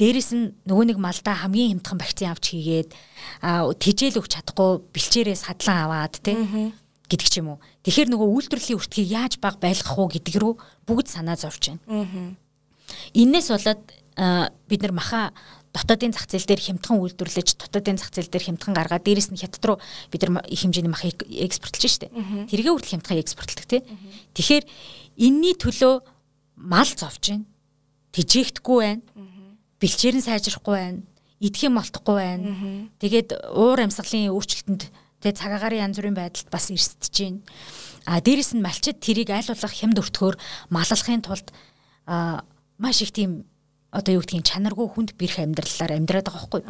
[0.00, 2.90] Дээрэс нь нөгөө нэг малдаа хамгийн хямдхан вакцин авч хийгээд
[3.78, 6.34] тижээл өгч чадахгүй бэлчээрээ садлан аваад тий
[7.06, 7.62] гэдэг ч юм уу.
[7.84, 10.56] Тэгэхээр нөгөө үйлдвэрлэлийн өртгийг яаж баг байлгах уу гэдэг рүү
[10.88, 12.34] бүгд санаа зовж байна.
[13.12, 13.84] Иннээс болоод
[14.66, 15.36] бид нар маха
[15.72, 19.64] дотоодын зах зээл дээр хямдхан үйлдвэрлэж дотоодын зах зээл дээр хямдхан гаргаад дээрэс нь хятад
[19.64, 19.78] руу
[20.12, 22.12] бид нар их хэмжээний мах экспортлж штэ.
[22.52, 23.80] Тэргээ хүртэл хямдхан экспортлдог тий.
[24.36, 24.64] Тэгэхээр
[25.16, 25.94] энэний төлөө
[26.60, 27.48] мал зовж байна.
[28.12, 29.02] Тижээгдэхгүй байна.
[29.80, 31.00] Бэлчээр нь сайжрахгүй байна.
[31.40, 32.44] Идэх юм болтохгүй байна.
[33.00, 34.82] Тэгээд уур амьсгалын өөрчлөлтөнд
[35.24, 37.40] тэгээ цагаагаар янз бүрийн байдалд бас эрсдэж байна.
[38.04, 40.36] А дээрэс нь малчид тэрийг аль болох хямд өртгөөр
[40.68, 41.48] маллахын тулд
[42.06, 42.44] а
[42.78, 43.46] маш их тийм
[43.92, 46.62] одоо юу гэдгийг чанаргүй хүнд бэрх амьдралаар амьдраад байгаа байхгүй.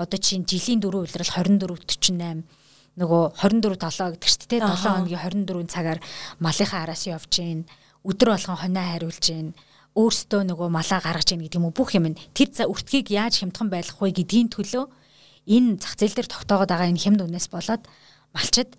[0.00, 2.48] Одоо чинь жилийн дөрөв улирал 24 48
[2.96, 6.00] нөгөө 24 7 гэдэг чинь те 7 хоногийн 24 цагаар
[6.40, 7.68] малынхаа араас явж гин
[8.00, 9.52] өдөр болгон хоноо хариулж гин
[9.92, 11.76] өөртөө нөгөө малаа гаргаж гин гэдэг юм уу?
[11.76, 14.84] Бүх юм тэр за өртгийг яаж хямдхан байлгах вэ гэдгийн төлөө
[15.46, 17.82] энэ зах зээл дээр тогтоогод байгаа энэ хямд үнээс болоод
[18.32, 18.70] малчид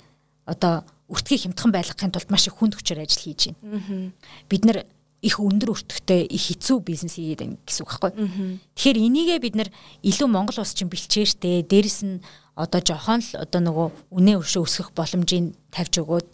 [0.50, 4.12] одоо өртгийг хямдхан байлгахын тулд маш их хүнд хүчээр ажил хийж байна.
[4.50, 4.78] Бид нар
[5.26, 8.14] их өндөр өртөгтэй их хэцүү бизнес хийгээд байна гэсэн үг байхгүй.
[8.78, 9.70] Тэгэхээр энийгээ бид нар
[10.06, 12.22] илүү Монгол улс чинь бэлчээртэй дээрэс нь
[12.54, 16.28] одоо жохон л одоо нөгөө үнэ өршөө өсгөх боломжийг тавьж өгөөд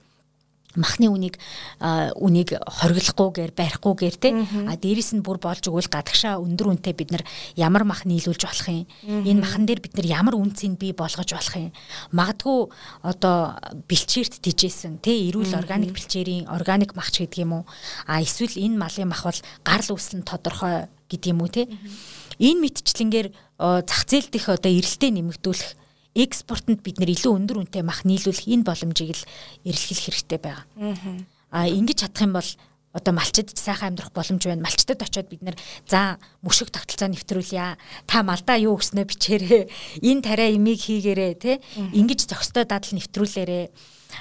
[0.76, 1.36] махны үнийг
[1.82, 4.30] үнийг хориглохгүйгээр барихгүйгээр те.
[4.68, 7.24] А дээрэс нь бүр болж өгвөл гадагшаа өндөр үнэтэй бид нар
[7.56, 8.88] ямар мах нийлүүлж болох юм?
[9.04, 11.72] Энэ махан дээр бид нар ямар үнцийг бий болгож болох юм?
[12.16, 12.60] Магадгүй
[13.04, 13.58] одоо
[13.90, 17.64] бэлчээрт тижээсэн те эрүүл органик бэлчээрийн органик махч гэдэг юм уу?
[18.08, 21.68] А эсвэл энэ малын мах бол гарал үүсэл нь тодорхой гэдэг юм уу те?
[22.40, 23.28] Энэ мэдчлэнгээр
[23.60, 25.81] зах зээл дэх одоо эрэлтээ нэмэгдүүлэх
[26.16, 29.28] экспортод бид нэр илүү өндөр үнэтэй мах нийлүүлэх энэ боломжийг л
[29.64, 30.66] эрэлхийлэх хэрэгтэй байгаа.
[31.52, 32.50] Аа ингэж чадах юм бол
[32.92, 34.68] одоо малчид сайхан амьдрах боломж байна.
[34.68, 35.56] Малчдад очиод бид нэр
[35.88, 37.80] за мөшөг тогтолцоо нэвтрүүлье.
[38.08, 39.64] Та малдаа юу өгснөө бичээрэй.
[40.04, 41.64] Энэ тариа имийг хийгээрэй те.
[41.96, 43.72] Ингэж зөкстой дадал нэвтрүүлээрэй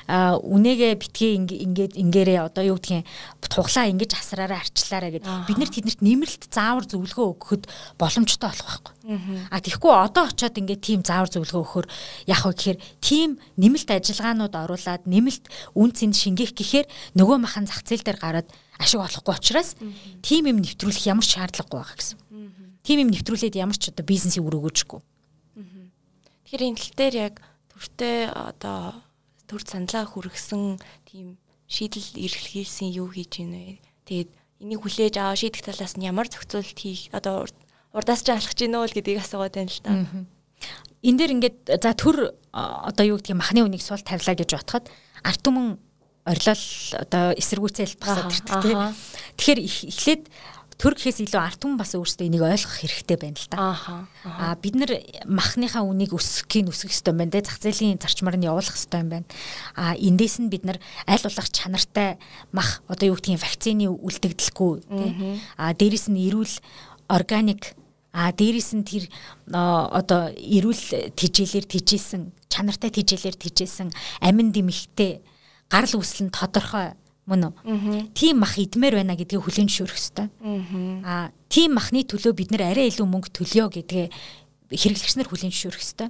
[0.09, 3.07] үнэгээ битгий ингээд ингээрээ одоо юу гэдгийг
[3.51, 7.65] тухлаа ингэж асраараа арчлаараа гэд бид нар тэднэрт нэмэлт заавар зөвлөгөө өгөхөд
[7.99, 8.95] боломжтой болох байхгүй.
[9.51, 11.87] А тэгэхгүй одоо очиод ингээд тийм заавар зөвлөгөө өгөхөр
[12.31, 16.87] яг хөө гэхээр тийм нэмэлт ажиллагаанууд оруулаад нэмэлт үн цэнд шингээх гэхээр
[17.19, 18.49] нөгөө махан зах зээл дээр гараад
[18.79, 19.75] ашиг олохгүй учраас
[20.23, 22.19] тийм юм нэвтрүүлэх ямар шаардлагагүй байгаа гэсэн.
[22.87, 25.01] Тийм юм нэвтрүүлээд ямар ч одоо бизнесийг өрөөгөөжгүй.
[26.47, 27.35] Тэгэхээр энэ тал дээр яг
[27.75, 28.95] төртөө одоо
[29.51, 30.79] төр саналаа хүргэсэн
[31.11, 31.37] тийм
[31.67, 33.83] шийдэл эргэлхийлсэн юу хийж гинэ.
[34.07, 34.31] Тэгээд
[34.63, 37.51] энийг хүлээж аваа шийдэх талаас нь ямар зохицуулт хийх одоо
[37.91, 39.91] урдаас ч алхаж гинэ үү гэдгийг асуугаад байна л та.
[41.03, 44.87] Энд дээр ингээд за төр одоо юу гэдгийг махны үнийг сул тавилаа гэж бодоход
[45.27, 45.79] арт түмэн
[46.29, 46.65] орилол
[47.01, 48.79] одоо эсэргүүцэл тусаад ирдэг тийм.
[49.41, 50.23] Тэгэхээр эхлээд
[50.81, 53.57] төр гэхээс илүү арт хүн бас өөрсдөө энийг ойлгох хэрэгтэй байна л да.
[54.25, 54.97] Аа бид нар
[55.29, 59.29] махныхаа үнийг өсгөхийн өсгөх хэрэгтэй байна те зах зээлийн зарчмаар нь явуулах хэрэгтэй юм байна.
[59.77, 62.17] Аа эндээс нь бид нар аль болох чанартай
[62.57, 65.07] мах одоо юу гэдгийг вакцины үлдэгдэлгүй те.
[65.61, 66.55] Аа дээрэс нь эрүүл
[67.13, 67.77] органик
[68.17, 69.05] а дээрэс нь тэр
[69.53, 73.93] одоо эрүүл тижээлэр тижээсэн чанартай тижээлэр тижээсэн
[74.25, 75.21] амин дэмэгтэй
[75.71, 76.99] гарал үүсэл нь тодорхой
[77.31, 77.55] мөн үү?
[78.13, 80.27] Тийм мах идмээр байна гэдгийг хүлээн зөвшөөрөх хэрэгтэй.
[81.07, 84.07] Аа тийм махны төлөө бид нэр арай илүү мөнгө төлөё гэдгээ
[84.75, 86.09] хэрэглэгч нар хүлээн зөвшөөрөх хэрэгтэй.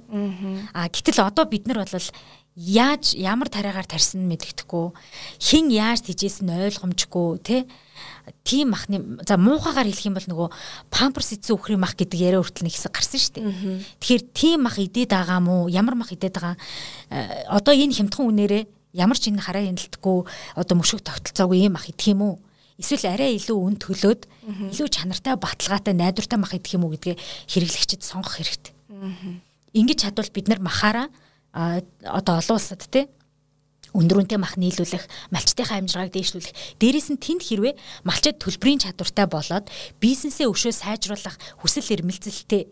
[0.73, 2.09] Аа гэтэл одоо бид нар бол
[2.55, 4.91] яаж ямар тариагаар тарьсан мэддэхгүй
[5.39, 7.63] хин яаж тижээс нь ойлгомжгүй тий
[8.43, 10.49] тийм махны за муухагаар хэлэх юм бол нөгөө
[10.91, 13.45] памперс эзэн үхрийн мах гэдэг яриа хүртэл нэг хэсэг гарсан шүү дээ.
[14.03, 16.55] Тэгэхээр тийм мах идээд байгаа мó ямар мах идээд байгаа
[17.09, 20.17] э, одоо энэ хямдхан үнээрээ ямар ч энэ хараа хяналтгүй
[20.55, 22.35] одоо мөшөг тогтолцоогүй юм ах идэх юм уу?
[22.81, 24.21] Эсвэл арай илүү үн төлөөд
[24.73, 27.15] илүү чанартай баталгаатай найдвартай мах идэх юм уу гэдгээ
[27.51, 28.73] хэрэглэгчид сонгох хэрэгтэй.
[29.77, 31.07] Ингэж чадвал бид нар махаараа
[31.53, 33.07] одоо олон улсад те
[33.91, 35.03] өндөрөнтэй мах нийлүүлэх,
[35.35, 37.75] малчтынхаа амжиргааг дээшлүүлэх, дээрээс нь тэнд хэрвээ
[38.07, 39.67] малчид төлбөрийн чадвартай болоод
[39.99, 42.71] бизнесээ өшөө сайжруулах хүсэл эрмэлзэлтэй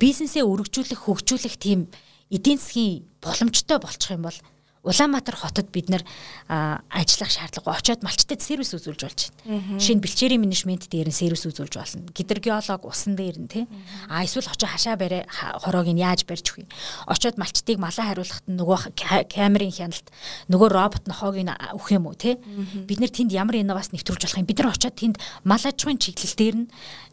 [0.00, 1.92] бизнесээ өргөжүүлэх, хөгжүүлэх тийм
[2.32, 4.38] эдийн засгийн боломжтой болчих юм бол
[4.80, 6.00] Улаанбаатар хотод бид нэр
[6.48, 9.76] ажиллах шаардлага очиод малчтад сервис үзүүлж болж байна.
[9.76, 12.08] Шинэ бэлчээрийн менежмент дээр нь сервис үзүүлж болно.
[12.16, 13.68] Гидергеолог усан дээр нь тий.
[14.08, 16.64] А эсвэл очоо хашаа барэ хороог нь яаж барьж өгье.
[17.04, 18.96] Очиод малчтыг малаа хариулахад нөгөө
[19.28, 20.08] камерын хяналт
[20.48, 22.40] нөгөө робот нохоог нь өгөх юм уу тий.
[22.88, 24.48] Бид нэр тэнд ямар инновац нэвтрүүлж болох юм.
[24.48, 26.68] Бид нар очиод тэнд мал аж ахуйн чиглэл дээр нь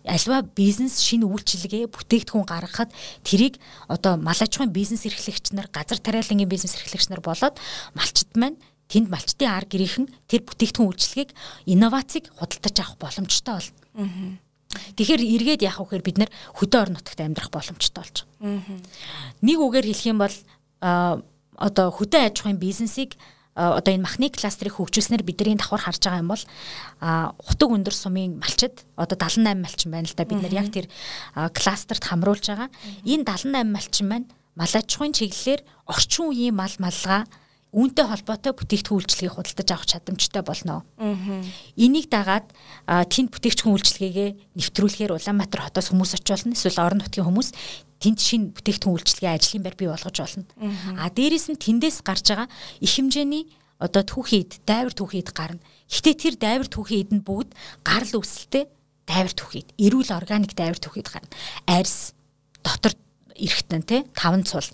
[0.07, 2.89] альва бизнес шинэ үйлчилгээ бүтээгдэхүүн гаргахад
[3.27, 3.59] тэрийг
[3.91, 7.59] одоо мал аж ахуйн бизнес эрхлэгч нар газар тариалангийн бизнес эрхлэгч нар болоод
[7.93, 11.31] малчд маань тэнд малчтын ар гэрийнхэн тэр бүтээгдэхүүн үйлчилгээг
[11.67, 14.39] инновацийг худалдаж авах боломжтой болно.
[14.95, 18.79] Тэгэхээр эргээд яах вэ гэхээр бид нар хөдөө орон нутагт амьдрах боломжтой болж байгаа.
[19.43, 20.35] Нэг үгээр хэлэх юм бол
[21.57, 23.15] одоо хөдөө аж ахуйн бизнесийг
[23.57, 26.43] одоо энэ махны кластерыг хөгжүүлснээр бидний давхар харж байгаа юм бол
[27.41, 30.85] хутаг өндөр сумын малчид одоо 78 малчин байна л да бид нар яг тэр
[31.33, 32.69] кластерт хамруулж байгаа.
[33.01, 37.25] Энэ 78 малчин маань мал аж ахуйн чиглэлээр орчин үеийн мал маллага
[37.75, 40.87] үүнтэй холбоотой бүтээгдэхүүн үйлчлэгийг худалдаж авах чадамжтай болно.
[41.75, 42.47] Энийг дагаад
[42.87, 46.55] тэнд бүтээгдэхүүн үйлчлэгээгээ нэвтрүүлэхээр Улаанбаатар хотоос хүмүүс очиж болно.
[46.55, 47.49] Эсвэл орон нутгийн хүмүүс
[47.99, 50.45] тэнд шинэ бүтээгдэхүүн үйлчлэгээ ажлын байр бий болгож болно.
[50.95, 52.47] А дээрэс нь тэндээс гарч байгаа
[52.79, 53.43] их хэмжээний
[53.83, 55.61] одоо түүхийд дайвар түүхийд гарна.
[55.91, 57.53] Гэхдээ тэр дайвар түүхийд нь бүгд
[57.85, 58.65] гарал үүсэлтэй
[59.05, 61.29] дайвар түүхийд, эрүүл органик дайвар түүхийд гарна.
[61.69, 62.17] Арьс
[62.65, 62.97] дотор
[63.37, 64.65] эрэхтэн тий таван цул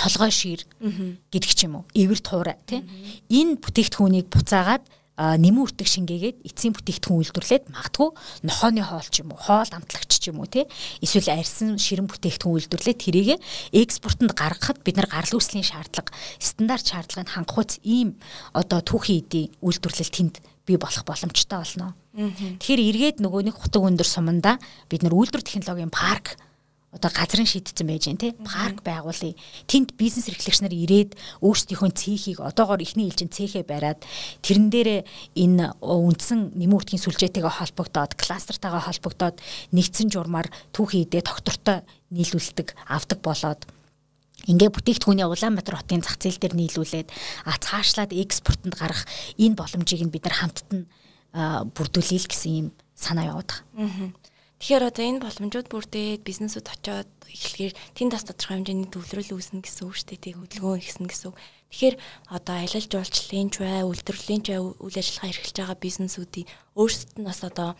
[0.00, 2.80] толгой шир гэдэг ч юм уу эвэр туурай тий.
[3.28, 4.84] Энэ бүтээгдэхүүнийг буцаагаад
[5.20, 8.08] нэмэн үртэг шингээгээд эцсийн бүтээгдэхүүн үйлдвэрлээд магадгүй
[8.48, 10.64] нохооны хоол ч юм уу хоол амтлагч ч юм уу тий.
[11.04, 13.36] Эсвэл арьсан ширэн бүтээгдэхүүн үйлдвэрлээд тэрийг
[13.76, 16.08] экспортод гаргахад бид нар гарал үүслийн шаардлага
[16.40, 18.16] стандарт шаардлагыг хангахуйц ийм
[18.56, 21.92] одоо түүхийн эдийн үйлдвэрлэл тэнд бий болох боломжтой болно.
[22.16, 24.56] Тэгэхээр эргээд нөгөө нэг хутаг өндөр суманда
[24.88, 26.40] бид нар үйлдвэр технологийн парк
[26.90, 29.38] одоо газрын шийдсэн байж гэн тий парк байгуулъя.
[29.70, 34.02] Тэнд бизнес эрхлэгч нар ирээд өөрсдийнхөө цехийг одоогоор ихний ээлжин цехээ бариад
[34.42, 35.00] тэрэн дээрээ
[35.38, 39.38] энэ үндсэн нэмүүртгийн сүлжээтэйгээ холбогдоод кластертайгаа холбогдоод
[39.70, 43.70] нэгдсэн журмаар түүхий идэ доктортой нийлүүлдэг авдаг болоод
[44.50, 47.08] ингээ бүтээгдэхүүний Улаанбаатар хотын зах зээл дээр нийлүүлээд
[47.46, 49.06] а цаашлаад экспортод гарах
[49.38, 50.88] энэ боломжийг нь бид нар хамтд нь
[51.76, 54.10] бүрдүүлэе л гэсэн юм санаа яваад байгаа.
[54.60, 59.88] Тэгэхээр одоо энэ боломжууд бүрдээд бизнесүүд очоод эхлэхээр тэнд бас тодорхой хэмжээний төвлөрөл үүснэ гэсэн
[59.88, 60.20] үг шүү дээ.
[60.20, 61.36] Тэг хөдөлгөөн ихсэн гэсэн үг.
[61.72, 61.96] Тэгэхээр
[62.28, 67.24] одоо аялал жуулчлалын ч бай, үйлдвэрлэлийн ч бай үйл ажиллагаа эрхэлж байгаа бизнесүүдийн өөрсдөд нь
[67.24, 67.70] бас одоо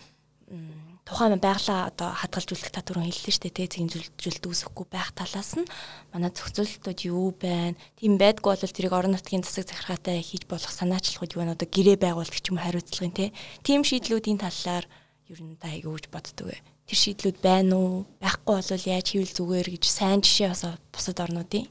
[1.04, 3.68] тухайн байглаа одоо хадгалжуулах та түрүүн хэллээ шүү дээ.
[3.68, 3.68] Тэг
[4.16, 5.68] зэгцүүлэлт үүсэхгүй байх талаас нь
[6.14, 7.76] манай зохицуулалтууд юу байна?
[7.98, 11.54] Тийм байдгүй бол тэрийг орон нутгийн засаг захиргаатай хийж болох санаачлалууд юу вэ?
[11.58, 13.28] Одоо гэрээ байгуулдаг ч юм хариуцлагын тий.
[13.66, 14.86] Тийм шийдлүүдийн талаар
[15.30, 16.62] ер нь та гэж боддөг?
[16.90, 18.02] Тэр шийдлүүд байна уу?
[18.18, 21.70] Байхгүй бол яаж хийвэл зүгээр гэж сайн жишээ бас бусад орнуудын.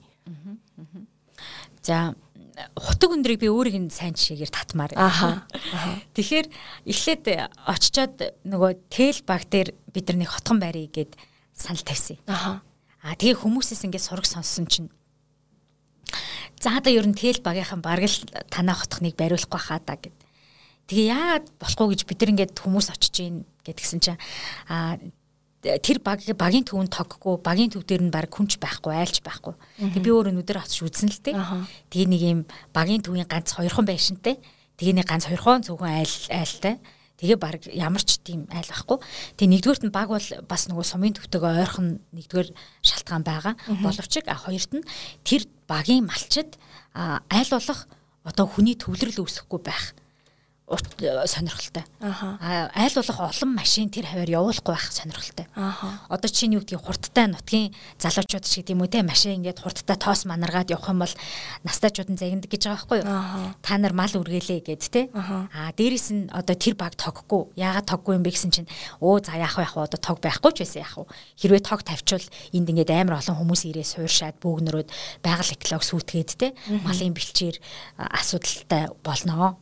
[1.83, 2.15] За
[2.79, 4.95] хутаг өндрийг би өөрийг нь сайн жишээгээр татмаар.
[4.95, 5.43] Аха.
[6.15, 6.47] Тэгэхээр
[6.87, 8.15] эхлээд очичоод
[8.47, 11.19] нөгөө тэл баг дээр бид нар нэг хотгон байрыг гээд
[11.51, 12.15] санал тавьсан.
[12.23, 12.63] Аха.
[13.03, 14.87] Аа тэгээ хүмүүсээс ингээд сураг сонссон чинь
[16.63, 20.15] за одоо ер нь тэл багийнхан бараг л танаа хотхныг бариулахгүй хаа да гэд.
[20.87, 24.19] Тэгээ яагаад болохгүй гэж бид нар ингээд хүмүүс очиж гин гэдгсэн чинь
[24.67, 24.97] а
[25.61, 29.53] тэр баг багийн төвөнд тоггүй багийн төв дээр нь баг хүнч байхгүй айлч байхгүй.
[29.75, 31.35] Тэгээ би өөрөө нүдэр авч үзсэн л дээ.
[31.91, 34.39] Тэгээ нэг юм багийн төвийн ганц хоёрхан байшинтай.
[34.79, 36.79] Тэгээ нэг ганц хоёрхон зөвхөн айл айлтай.
[37.19, 39.03] Тэгээ баг ямар ч тийм айл байхгүй.
[39.35, 43.53] Тэгээ нэгдүгээрт нь баг бол бас нөгөө сумын төвтэйгээ ойрхон нэгдүгээр шалтгаан байгаа.
[43.83, 44.87] Боловч а хоёрт нь
[45.27, 46.55] тэр багийн малчид
[46.95, 47.91] айл болох
[48.23, 49.91] одоо хүний төвлөрөл үүсэхгүй байх
[50.69, 51.83] сонирхолтой.
[52.01, 55.47] Аа айл болох олон машин тэр хаваар явуулахгүй байх сонирхолтой.
[55.55, 56.05] Аа.
[56.09, 60.29] Одоо чинь юу гэдгийг хурдтай нутгийн залуучууд шиг тийм үү те машин ингээд хурдтай тоос
[60.29, 61.15] манаргаад явах юм бол
[61.65, 63.53] настайчууд нь загиндаг гэж байгаа байхгүй юу?
[63.65, 65.09] Та нар мал үргэлээ гэд те.
[65.09, 67.49] Аа дээрэс нь одоо тэр баг тоггүй.
[67.57, 68.69] Яагаад тоггүй юм бэ гэсэн чинь
[69.01, 71.09] өө за яах вэ яах вэ одоо тог байхгүй ч байсан яах вэ?
[71.41, 74.89] Хэрвээ тог тавьчвал энд ингээд амар олон хүмүүс ирээ сууршаад бөөгнөрөөд
[75.25, 76.53] байгаль эколог сүйтгээд те
[76.85, 77.57] малын бэлчээр
[77.97, 79.57] асуудалтай болноо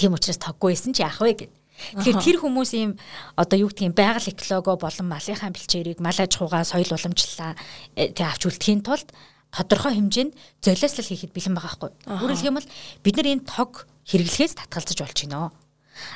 [0.00, 1.52] Тийм учраас тоггүй байсан чи яах вэ гэд.
[2.00, 2.96] Тэгэхээр тэр хүмүүс ийм
[3.36, 7.52] одоо юу гэдгийг байгаль эколого болон малынхаа бэлчээрийг мал аж ахуйгаа соёл уламжлалаа
[7.96, 9.12] тэг авч үлдэхийн тулд
[9.52, 10.32] тодорхой хэмжээнд
[10.64, 11.90] золиослол хийхэд бэлэн байгаа байхгүй.
[12.08, 12.68] Өөрөлдөх юм бол
[13.04, 15.52] бид нар энэ тог хэрэглэхээс татгалзаж болж байна.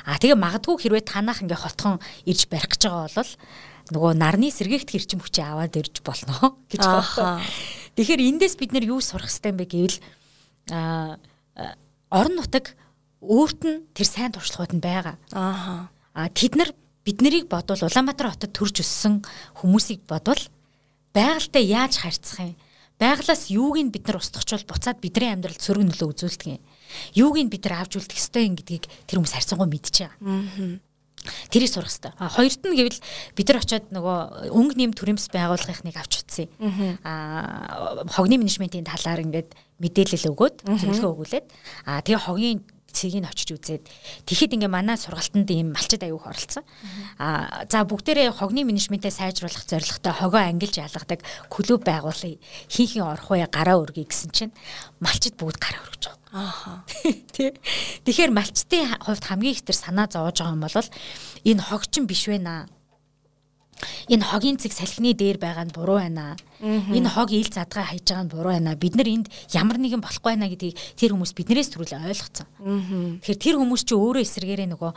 [0.05, 3.33] А тэгээ магадгүй хэрвээ танах ингээ холтхон ирж барих гэж байгаа бол
[3.93, 7.41] нөгөө нарны сэргээгт хэрчим хүчээ аваад ирж болно гэж байна.
[7.93, 9.97] Тэгэхээр эндээс бид нар юу сурах хэрэгтэй юм бэ гэвэл
[10.73, 11.17] а
[12.09, 12.73] орон нутаг
[13.21, 15.15] өөрт нь тэр сайн туршлагууд нь байгаа.
[15.31, 15.89] Аа.
[16.15, 16.71] А тэд нар
[17.05, 19.21] бид нарыг бодвол Улаанбаатар хотод төрж өссөн
[19.61, 20.41] хүмүүсийг бодвол
[21.13, 22.55] байгальтай яаж харьцах юм?
[22.99, 26.63] Байгалаас юуг нь бид нар устгахчвал буцаад бидний амьдралд сөрөг нөлөө үзүүлдэг юм.
[27.13, 30.09] Юуг нь бид нар авч үлдэх ёстой юм гэдгийг тэр хүмүүс харьцангуй мэдчихэе.
[30.15, 30.79] Аа.
[31.49, 32.13] Тэрийг сурах хэрэгтэй.
[32.17, 32.99] А хоёрт нь гэвэл
[33.35, 34.17] бид нар очиод нөгөө
[34.53, 36.47] өнгө нэм төрөмс байгууллагынхныг авч утсан.
[37.03, 41.45] Аа хогны менежментийн талаар ингээд мэдээлэл өгөөд зөвлөгөө өгүүлээд
[41.89, 42.59] а тэгээ хогийн
[42.95, 43.83] цэгийг очиж үзээд
[44.23, 46.63] тэгэхэд ингээ манай сургалтанд ийм малчид аяух оролцсон.
[47.19, 51.19] Аа за бүгдээрээ хогны менежментээ сайжруулах зорилготой хогоо ангилж ялгадаг
[51.51, 52.39] клуб байгуулъя.
[52.71, 54.55] Хинхэн орох вэ гараа өргөе гэсэн чинь
[55.03, 56.23] малчид бүгд гараа өргөж байгаа.
[56.35, 56.83] Ааха.
[57.35, 57.55] Тий.
[58.03, 60.89] Тэгэхээр малчтын хувьд хамгийн их тэр санаа зовоож байгаа юм бол
[61.47, 62.67] энэ хогчин биш вэ наа
[64.09, 66.35] энэ хогийн цэг салхины дээр байгаа нь буруу байна.
[66.61, 68.75] Энэ хог ил задгаа хайж байгаа нь буруу байна.
[68.79, 72.47] Бид нар энд ямар нэгэн болохгүй байна гэдгийг тэр хүмүүс биднээс түрүүл ойлгоцсон.
[73.21, 74.91] Тэгэхээр тэр хүмүүс чи өөрөө эсэргээрээ нөгөө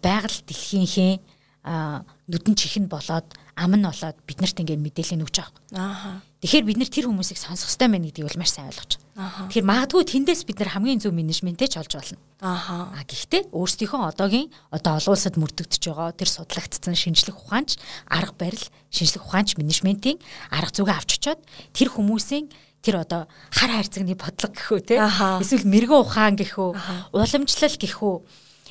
[0.00, 3.26] байгаль дэлхийнхээ нүдэн чихэнд болоод
[3.58, 5.62] ам нь болоод биднэрт ингээд мэдээлэл өгч байгаа.
[5.74, 6.10] Ааха.
[6.38, 9.50] Тэгэхээр бид нар тэр хүмүүсийг сонсох хэрэгтэй байна гэдгийг бол маш сайн ойлгож байна.
[9.50, 12.22] Тэгэхээр магадгүй тэндээс бид нар хамгийн зөв менежменттэй ч олж болно.
[12.38, 12.94] Ааха.
[12.94, 18.66] А гэхдээ өөрсдийнхөө одоогийн одоо олон улсад мөрдөгдөж байгаа тэр судлагдсан шинжлэх ухаанч, арга барил,
[18.94, 20.22] шинжлэх ухаанч менежментийн
[20.54, 21.42] арга зүгээ авч очоод
[21.74, 22.46] тэр хүмүүсийн
[22.86, 26.68] тэр одоо хар хайрцагны бодлого гэхүү те эсвэл мэрэгэн ухаан гэхүү
[27.10, 28.14] уламжлал гэхүү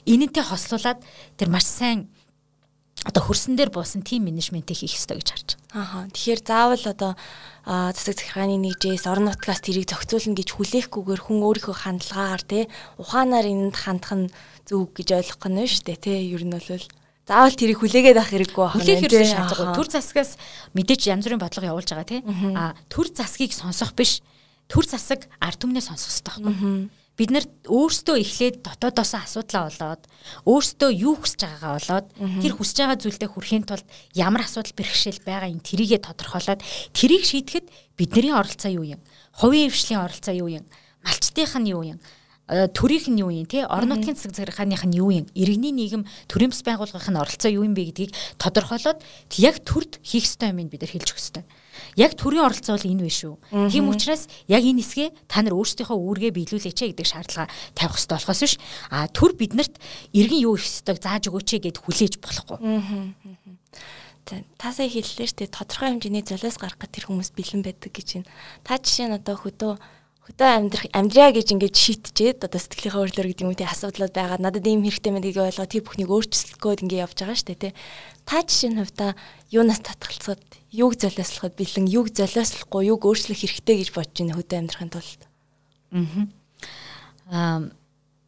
[0.08, 1.04] энэнтэй хослуулад
[1.36, 2.08] тэр маш сайн
[3.08, 5.80] одоо хөрсөн дээр буусан тим менежментийг хийх ёстой гэж харж байна.
[5.80, 6.12] Аа.
[6.12, 7.12] Тэгэхээр заавал одоо
[7.64, 12.68] засаг захиргааны нэгжээс орон нутгаас тэрийг зохицуулна гэж хүлээхгүйгээр хүн өөрийнхөө хандлагаар те
[13.00, 14.28] ухаанаар энд хандах нь
[14.68, 16.68] зөв гэж ойлгох нь шүү дээ те ер нь бол
[17.28, 18.76] заавал тэрийг хүлээгээд авах хэрэггүй байна.
[18.76, 19.76] Хүлээх хэрэгтэй шаардлага.
[19.76, 20.32] Төр засгаас
[20.76, 22.24] мэдээж янз бүрийн бодлого явуулж байгаа те.
[22.56, 24.24] А төр засгийг сонсох биш
[24.72, 26.88] төр засаг ард түмнээ сонсох хэрэгтэй байхгүй
[27.18, 30.02] бид нар өөрсдөө эхлээд дотоодоос асуудлаа болоод
[30.46, 32.08] өөрсдөө юу хүсэж байгаагаа болоод
[32.46, 36.62] тэр хүсэж байгаа зүйлдээ хүрэхийн тулд ямар асуудал бэрхшээл байгаа юм тэрийгэ тодорхойлоод
[36.94, 37.66] тэрийг шийдэхэд
[37.98, 39.02] бидний оролцоо юу юм?
[39.34, 40.66] Хувийн хвшлийн оролцоо юу юм?
[41.02, 42.00] Малчтынх нь юу юм?
[42.48, 46.08] Э, төрийнх нь юу юм те орон нутгийн засаг захиргааных нь юу юм иргэний нийгэм
[46.32, 49.04] төрийн бас байгууллагын оролцоо юу юм бэ гэдгийг тодорхойлоод
[49.36, 51.44] яг төрд хийх ёстой юм бид нар хэлж өгөх ёстой
[51.96, 53.36] яг төрийн оролцоо бол энэ биш үү.
[53.72, 58.42] Тийм учраас яг энэ хэсгээ та нар өөрсдийнхөө үүргээ биелүүлээч гэдэг шаардлага тавих хэрэгтэй болохоос
[58.42, 58.56] биш.
[58.92, 59.76] А төр биднэрт
[60.14, 62.58] иргэн юу их ёстойг зааж өгөөч гэд хүлээж болохгүй.
[64.28, 68.20] Та сая хэллээ шүү дээ тодорхой хэмжээний золиос гарах гэх тэр хүмүүс бэлэн байдаг гэж
[68.20, 68.32] байна.
[68.68, 69.74] Та жишээ нь одоо хөдөө
[70.28, 74.44] хөдөө амьдрах амьдраа гэж ингэж шийтчихэд одоо сэтгэлийнхээ өөрлөөр гэдэг юм тий асуудлууд байгаа.
[74.44, 77.74] Надад ийм хэрэгтэй мэд гэдгийг ойлгоо тэр бүхнийг өөрчлөх гээд ингэ явж байгаа дээ тий.
[78.28, 79.12] Та жишээ нь хувьдаа
[79.56, 80.44] юунаас татгалцаад
[80.76, 85.22] юуг золиослоход бэлэн юуг золиослохгүй юуг өөрчлөх хэрэгтэй гэж бодож байна хөдөө амьдрахын тулд.
[87.32, 87.72] Аа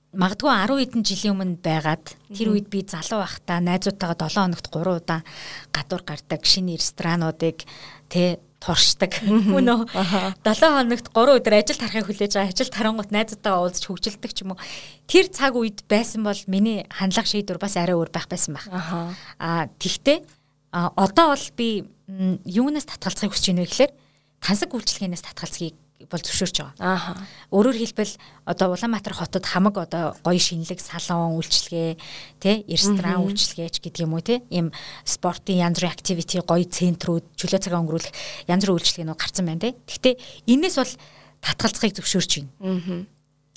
[0.10, 4.98] магадгүй 10 хэдэн жилийн өмнө байгаад тэр үед би залуу байхдаа найзуудтайгаа 7 хоногт 3
[4.98, 5.22] удаа
[5.70, 7.62] гадуур гардаг шинэ ресторануудыг
[8.10, 9.24] тэ туршдаг.
[9.24, 9.82] Мөн үү?
[10.44, 12.52] 7 хоногт 3 өдөр ажил тарахыг хүлээж байгаа.
[12.52, 14.62] Ажил тарангууд найзуудтайгаа уулзч хөгжилдөг ч юм уу.
[15.08, 18.68] Тэр цаг үед байсан бол миний хандлага шийдвэр бас арай өөр байх байсан байх.
[19.40, 20.28] Аа тэгтээ
[20.76, 21.88] одоо бол би
[22.46, 23.92] юунаас татгалзахыг хүсэж байна вэ гэхээр
[24.44, 25.76] тансаг үйлчлэгээнээс татгалзахыг
[26.08, 26.80] бол зөвшөөрч байгаа.
[26.80, 27.20] Аа.
[27.52, 28.14] Өөрөөр хэлбэл
[28.48, 32.00] одоо Улаанбаатар хотод хамаг одоо гоё шинэлэг салон үйлчлэгээ,
[32.40, 34.40] тэ, ресторан үйлчлэгээч гэдэг юм уу те.
[34.48, 34.72] Ийм
[35.04, 38.16] спортын янз бүрийн activity гоё центрүүд, чөлөө цагаа өнгөрүүлэх
[38.48, 39.76] янз бүрийн үйлчлэгээнүүд гарсан байна те.
[39.76, 40.16] Гэхдээ
[40.48, 40.94] энэс бол
[41.44, 43.08] татгалзахыг зөвшөөрч байна.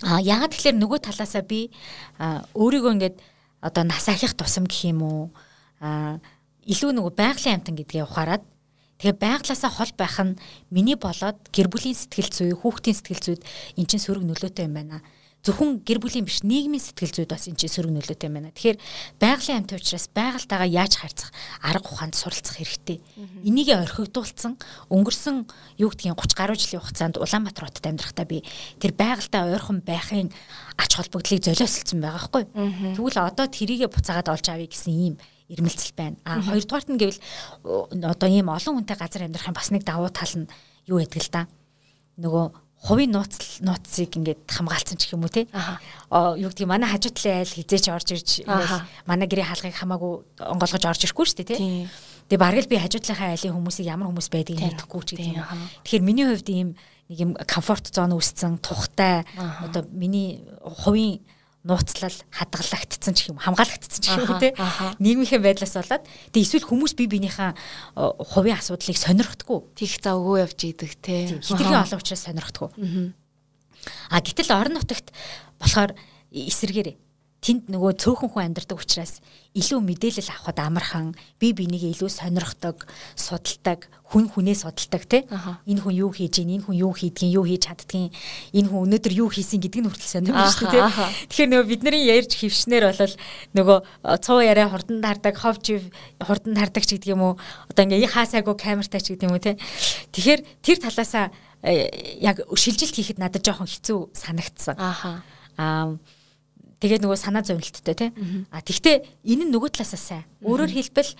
[0.02, 0.18] Аа.
[0.18, 1.70] Аа яагаад тэгэхээр нөгөө талаасаа би
[2.58, 3.16] өөрийгөө ингээд
[3.62, 5.22] одоо нас ахих тусам гэх юм уу?
[5.78, 6.18] Аа
[6.66, 8.42] илүү нөгөө байгалийн амтан гэдгээ ухаарад
[9.02, 10.38] Тэгээ байглаасаа хол байх нь
[10.70, 13.42] миний болоод гэр бүлийн сэтгэл зүй, хүүхдийн сэтгэл зүйд
[13.74, 15.02] эн чинь сөрөг нөлөөтэй юм байна.
[15.42, 18.54] Зөвхөн гэр бүлийн биш нийгмийн сэтгэл зүйд бас эн чинь сөрөг нөлөөтэй юм байна.
[18.54, 18.78] Тэгэхээр
[19.18, 23.02] байгалийн амт учраас байгальтайгаа яаж харьцах арга ухаанд суралцах хэрэгтэй.
[23.42, 24.54] Энийг орхигдуулсан
[24.86, 25.50] өнгөрсөн
[25.82, 28.46] юу гэдгийг 30 гаруй жилийн хугацаанд Улаанбаатар хотод амьдрахтаа би
[28.78, 30.30] тэр байгальтай ойрхон байхын
[30.78, 32.46] ач холбогдлыг золиослсон байгаа хгүй.
[32.94, 35.14] Тэгвэл одоо тэрийгэ буцаагаад олж авъя гэсэн ийм
[35.48, 36.16] ирмэлцэл байна.
[36.24, 37.20] А хоёрдугаарт нь гэвэл
[37.64, 40.50] одоо ийм олон хүнтэй газар амьдрахын бас нэг давуу тал нь
[40.86, 41.42] юу гэдэг л да.
[42.18, 42.44] Нөгөө
[42.82, 45.46] хувийн нууц нууцыг ингээд хамгаалсан ч юм уу те.
[45.54, 48.30] Аа юу гэдгийг манай хажуу талын айл хизээч орж ирж
[49.06, 51.58] манай гэрийн хаалгыг хамаагүй онгоолгож орж ирэхгүй шүү дээ те.
[52.26, 55.46] Тэгээ бараг л би хажуу талынхаа айлын хүмүүсийг ямар хүмүүс байдгийг мэдэхгүй ч гэдэг юм.
[55.86, 56.68] Тэгэхээр миний хувьд ийм
[57.06, 59.22] нэг юм комфорт зон үүссэн тухтай
[59.62, 61.22] одоо миний хувийн
[61.62, 64.50] нууцлал хадгалагдсан ч юм хамгаалагдсан ч юм уу те
[64.98, 66.02] нийгмийнхээ байдлаас болоод
[66.34, 67.54] тэгээ эсвэл хүмүүс бие биенийхээ
[68.34, 71.38] хувийн асуудлыг сонирхдаггүй тийх завгүй явж идэг те.
[71.38, 73.14] Хитрхи олон учраас сонирхдаггүй
[74.10, 75.10] а гэтэл орон нутагт
[75.58, 75.94] болохоор
[76.30, 76.96] эсэргээрээ
[77.42, 79.18] тэнд нөгөө цөөхөн хүн амьдардаг учраас
[79.58, 81.06] илүү мэдээлэл авахд амархан
[81.42, 82.86] би бинийг илүү сонирхдог,
[83.18, 85.26] судалдаг, хүн хүнээ судалдаг тий.
[85.66, 88.14] Энэ хүн юу хийж ийн, энэ хүн юу хийдгийг, юу хийж чаддгийг,
[88.54, 91.10] энэ хүн өнөөдөр юу хийсэн гэдгийг нь хүртэл сонирхож шүү дээ тий.
[91.34, 93.14] Тэгэхээр нөгөө бидний ярьж хөвшнээр бол
[93.58, 93.78] нөгөө
[94.22, 95.66] цуу яриа хурдан тардаг, ховж
[96.22, 97.34] хурдан тардаг ч гэдэг юм уу.
[97.68, 99.58] Одоо ингээ хаасаагүй камертай ч гэдэг юм уу тий.
[100.14, 101.34] Тэгэхээр тэр талаасаа
[101.66, 104.78] э, яг шилжилт хийхэд надад жоохон хэцүү санагдсан.
[105.58, 105.98] Аа.
[106.82, 108.10] Тэгээд нөгөө санаа зовнилттой тий.
[108.50, 110.26] А тэгвэл энэ нь нөгөө талаасаа сайн.
[110.42, 111.14] Өөрөөр хэлбэл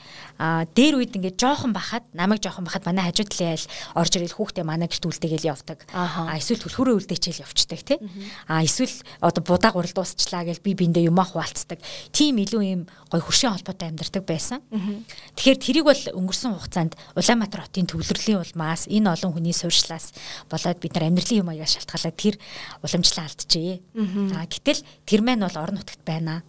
[0.74, 4.66] дээр үед ингээд жоохон бахад намайг жоохон бахад манай хажууд талын айл орж ирэл хүүхдээ
[4.66, 5.86] манай гэрт үлдээгээл явдаг.
[5.94, 7.98] А эсвэл түлхүүрээ үлдээчихэл явцдаг тий.
[8.50, 8.90] А эсвэл
[9.22, 11.78] одоо будаа гурал дуусчлаа гэж би биндээ юмаа хуваалцдаг.
[12.10, 12.82] Тим илүү юм
[13.14, 14.58] гой хуршийн холбоотой амьдардаг байсан.
[15.38, 20.10] Тэгэхээр тэрийг бол өнгөрсөн хугацаанд Улаанбаатар хотын төвлөрлийн улмаас энэ олон хүний суурьшлаас
[20.50, 22.34] болоод бид нар амьдралын юм аяга шалтгаалаад тэр
[22.82, 23.78] уламжлал алдчихъя.
[24.34, 26.42] А гэтэл тэр маань бол орон нутагт байна.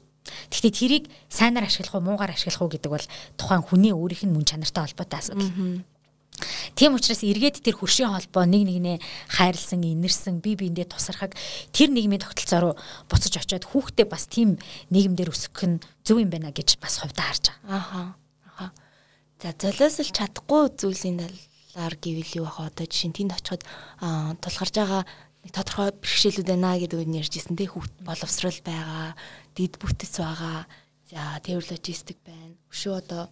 [0.50, 4.48] Гэхдээ тэрийг сайнаар ашиглах уу, муугаар ашиглах уу гэдэг бол тухайн хүний өөрийнх нь мөн
[4.48, 5.84] чанартай холбоотой асуудал.
[6.74, 8.98] Тийм учраас эргээд тэр хөршийн холбоо нэг нэгнээ
[9.38, 11.38] хайрлсан, инэрсэн, бие биендээ тусархаг
[11.70, 12.74] тэр нийгмийн тогтолцоо руу
[13.06, 14.58] буцаж очиод хүүхдээ бас тийм
[14.90, 18.18] нийгэмдэр өсгөх нь зөв юм байна гэж бас хувьдаа харж байгаа.
[18.50, 18.66] Аха.
[19.44, 23.64] За золиослж чадахгүй зүйлийн талаар гэвэл юу баха одоо жишээ нь тэнд очиход
[24.42, 25.04] тулгарж байгаа
[25.44, 29.16] нэг тодорхой бэрхшээлүүд байна гэдэг үг ярьжсэн те хүүхд боловсрал байгаа,
[29.56, 30.66] дид бүтэц байгаа.
[31.12, 32.56] За тэр логистик байна.
[32.72, 33.28] Өшөө одоо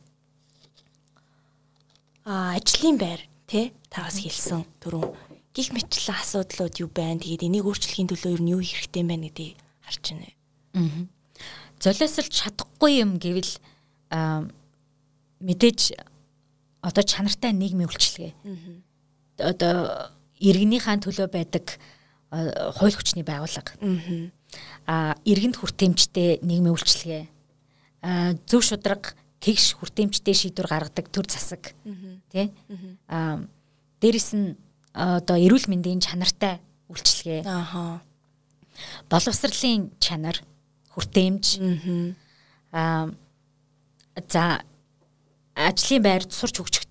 [2.27, 5.15] а ажлын байр те тагас хэлсэн түрүүн
[5.55, 7.19] гих мэтлэн асуудлууд юу байна.
[7.19, 10.29] Тэгээд энийг өөрчлөхийн төлөө юу юу хэрэгтэй байна гэдгийг харж байна.
[10.75, 11.03] Аа.
[11.81, 13.51] Золиослж чадахгүй юм гэвэл
[15.41, 15.79] мэдээж
[16.81, 18.33] одоо чанартай нийгмийн үйлчлэгээ.
[19.41, 21.81] Одоо иргэнийхээ төлөө байдаг
[22.31, 23.75] хууль хүчний байгууллага.
[24.87, 27.23] Аа иргэнд хүртээмжтэй нийгмийн үйлчлэгээ.
[28.07, 29.11] Аа зөв шударга
[29.43, 31.75] тэгш хүртээмжтэй шийдвэр гаргадаг төр засаг.
[32.31, 32.55] Тэ?
[33.11, 33.43] Аа
[33.99, 34.55] дээрэс нь
[34.95, 37.43] одоо эрүүл мэндийн чанартай үйлчлэгээ.
[37.43, 37.99] Ааха.
[39.11, 40.39] Боловсролын чанар,
[40.95, 41.59] хүртээмж.
[42.71, 43.11] Аа
[44.31, 44.63] за
[45.55, 46.87] ажлын байрд сурч хөгжих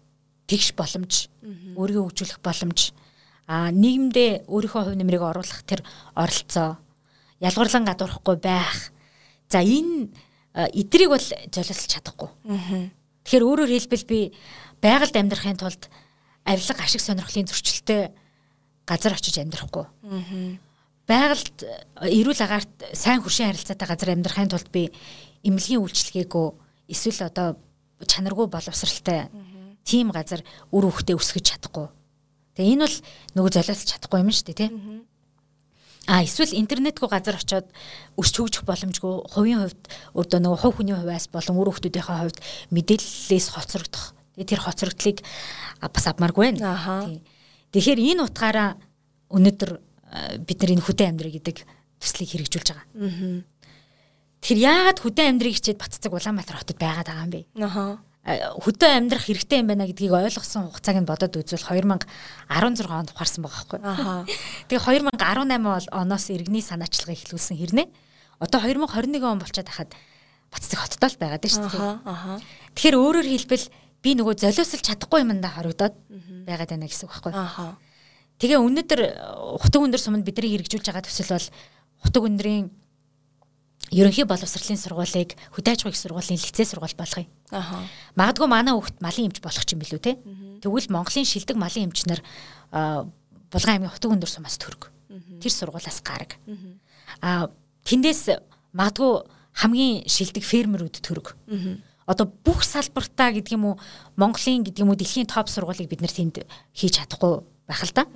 [0.48, 1.32] тэгш боломж,
[1.76, 2.92] өөрийгөө хөгжүүлэх боломж
[3.50, 5.82] а нийгэмдээ өөрийнхөө хувь нэмрийг оруулах тэр
[6.14, 6.78] оролцоо
[7.42, 8.94] ялгарлан гадуурхгүй байх.
[9.50, 10.06] За энэ
[10.54, 12.30] эдрийг бол золиослж чадахгүй.
[13.26, 14.20] Тэгэхээр өөрөөр хэлбэл би
[14.78, 15.90] байгальд амьдрахын тулд
[16.46, 18.14] авилга ашиг сонирхлын зөрчилтэй
[18.86, 19.90] газар очиж амьдрахгүй.
[21.10, 21.58] Байгальд
[22.06, 24.94] эрүүл агаарт сайн хуршийн харилцаатай газар амьдрахын тулд би
[25.42, 26.48] эмнэлгийн үйлчлэгээгөө
[26.86, 27.58] эсвэл одоо
[27.98, 29.26] чанаргүй боловсралтай
[29.82, 31.90] тийм газар үр хөвгтөө өсгөж чадахгүй
[32.60, 32.96] Тэгээ энэ бол
[33.40, 34.70] нөгөө золиослж чадахгүй юм шүү дээ тий.
[36.04, 37.72] А эсвэл интернетгүй газар очиод
[38.20, 42.38] өсч хөгжих боломжгүй хувийн хувьд өөртөө нөгөө хувь хүний хувьас болон үр хөвгүүдийнхээ хувьд
[42.68, 44.12] мэдээллээс хоцрогдох.
[44.36, 45.18] Тэгээ тэр хоцрогдлыг
[45.80, 47.08] бас авмааргүй байна.
[47.72, 48.76] Тэгэхээр энэ утгаараа
[49.32, 49.70] өнөөдөр
[50.44, 51.56] бид нар энэ хөдөө амьдрыг гэдэг
[51.96, 52.86] төслийг хэрэгжүүлж байгаа.
[54.44, 57.40] Тэр яагаад хөдөө амьдрыг хичээд Батцэг Улаанбаатар хотод байгаад байгаа юм бэ?
[57.60, 63.40] Аха хөдөө амьдрах хэрэгтэй юм байна гэдгийг ойлгосон хугацааг нь бодоод үзвэл 2016 онд ухаарсан
[63.40, 63.80] байгаа байхгүй.
[64.68, 67.88] Тэгээ 2018 оноос иргэний санаачлагыг эхлүүлсэн хэрнээ.
[68.44, 69.96] Одоо 2021 он болчиход хахад
[70.50, 72.42] Баццэг хоттой л байгаад шүү дээ.
[72.74, 73.66] Тэгэхээр өөрөөр хэлбэл
[74.02, 75.94] би нөгөө золиослж чадахгүй юмдаа хоригдоод
[76.44, 77.32] байгаад байна гэсэн үг байхгүй.
[78.42, 79.00] Тэгээ өнөөдөр
[79.62, 81.48] хутаг өндөр суманд бидний хэрэгжүүлж байгаа төсөл бол
[82.02, 82.66] хутаг өндрийн
[83.94, 87.30] ерөнхий боловсролын сургуулийг хөдөөж их сургуулийн лицей сургууль болгоё.
[87.50, 87.82] Аа.
[88.14, 90.16] Магадгүй манай хүүхд малын эмч болох ч юм билүү те.
[90.62, 92.20] Тэгвэл Монголын шилдэг малын эмчнэр
[93.50, 94.90] Булган аймгийн хутаг өндөр сумаас төрг.
[95.42, 96.38] Тэр сургуулаас гараг.
[97.20, 97.50] Аа
[97.84, 98.38] тэндээс
[98.72, 99.26] магадгүй
[99.58, 101.34] хамгийн шилдэг фермерүүд төрг.
[102.06, 103.78] Одоо бүх салбартаа гэдэг юм уу
[104.16, 108.06] Монголын гэдэг юм уу дэлхийн топ сургуулийг бид нэр тэнд хийж чадахгүй байх л да.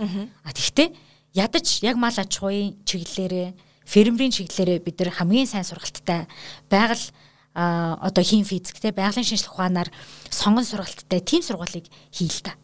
[0.43, 0.95] А тэгвэл
[1.35, 3.55] ядаж яг мал аж ахуйн чиглэлээрээ
[3.85, 6.26] фермерийн чиглэлээрээ бид нар хамгийн сайн сургалттай
[6.70, 7.07] байгаль
[7.55, 9.90] а одоо хим физик те байгалийн шинжилгээ ухаанаар
[10.28, 12.59] сонгон сургалттай тийм сургуулийг хийл та.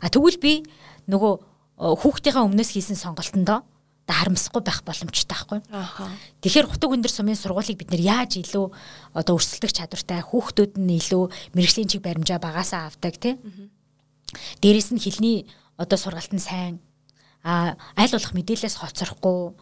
[0.00, 0.64] А тэгвэл би
[1.06, 1.32] нөгөө
[1.76, 3.60] хүүхдийнхээ өмнөөс хийсэн сонголтондоо
[4.06, 5.60] харамсахгүй байх боломжтой байхгүй.
[6.40, 8.66] Тэгэхээр хутаг өндөр сумын сургуулийг бид нэр яаж илүү
[9.18, 11.24] одоо өрсөлдөх чадвартай хүүхдүүд нь илүү
[11.58, 13.34] мэрэгжлийн чиг баримжаа багасаа авдаг тий.
[14.62, 16.78] Дээрээс нь хилний одоо сургалт нь сайн
[17.42, 19.54] а аль болох мэдээлэлээс хоцрохгүй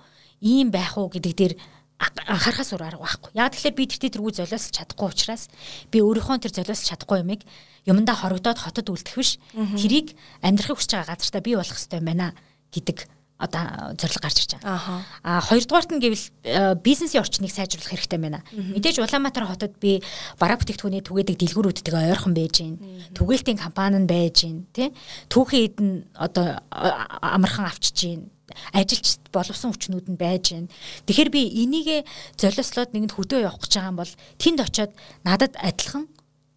[0.44, 1.54] ийм байх уу гэдэг дээр
[2.00, 3.30] анхаарахаас өөр арга байхгүй.
[3.38, 5.48] Яг тэгэхээр би тэртээ тэргүй золиослж чадахгүй учраас
[5.92, 7.42] би өөрийнхөө тэр золиослж чадахгүй юмыг
[7.86, 9.38] юмдаа хорогдоод хотод үлдэх биш.
[9.54, 12.34] Тэрийг амьдрахыг хүсэж байгаа газартаа бий болох хэрэгтэй байна
[12.74, 12.98] гэдэг
[13.38, 15.02] одоо зорилго гарч ирж байгаа.
[15.22, 18.40] Аа хоёрдугаарт нь гэвэл э, бизнесийн орчныг сайжруулах хэрэгтэй байна.
[18.54, 20.00] Мэдээж Улаанбаатар хотод би
[20.38, 22.78] бараа бүтээгдэхүүний түгээдэг дэлгүүрүүдтэйгээ ойрхон байж гин.
[23.12, 24.94] Түгээлтийн компани нь байж гин, тий?
[25.28, 28.30] Түүхийн эдэн одоо амархан авчиж гин
[28.72, 30.72] ажилч боловсон хүчнүүд нь байж байна.
[31.08, 32.00] Тэгэхээр би энийгээ
[32.36, 34.92] золиослоод нэгэнд хөдөө явах гэж байгаа юм бол тэнд очиод
[35.24, 36.04] надад адилхан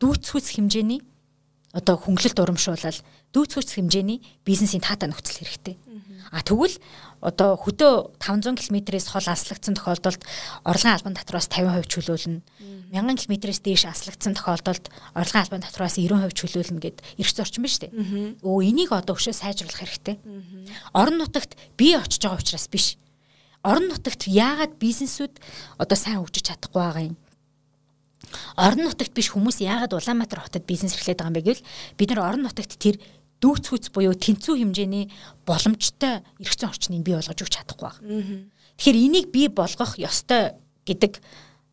[0.02, 1.02] дүүцхүйц хэмжээний
[1.74, 3.00] одоо хөнгөлөлт урамшуулал
[3.34, 5.76] дүүцхүйц хэмжээний бизнесийн таатай нөхцөл хэрэгтэй.
[6.32, 6.76] А тэгвэл
[7.22, 10.22] одоо хөдөө 500 км-ээс хол аслагдсан тохиолдолд
[10.62, 12.42] орлогын албан татвараас 50% чөлөөлнө.
[12.94, 17.90] 1000 км-ээс дээш аслагдсан тохиолдолд орлогын албан татвараас 90% чөлөөлнө гэд эрх зорчин ба штэ.
[18.46, 20.22] Өө энийг одоо өшөө сайжруулах хэрэгтэй.
[20.94, 23.02] Орон нутагт би очиж байгаа учраас биш.
[23.66, 25.42] Орон нутагт яагаад бизнесүүд
[25.82, 27.18] одоо сайн хөгжиж чадахгүй байгаа юм?
[28.58, 32.22] Орон нутагт биш хүмүүс яагаад Улаанбаатар хотод бизнес эхлээд байгаа юм бэ гэвэл бид нар
[32.28, 33.00] орон нутагт тэр
[33.42, 35.12] дүүц хүч буюу тэнцүү хэмжээний
[35.46, 38.50] боломжтой эргэцэн орчныг бий болгож өгч чадахгүй байна.
[38.78, 41.22] Тэгэхээр энийг бий болгох ёстой гэдэг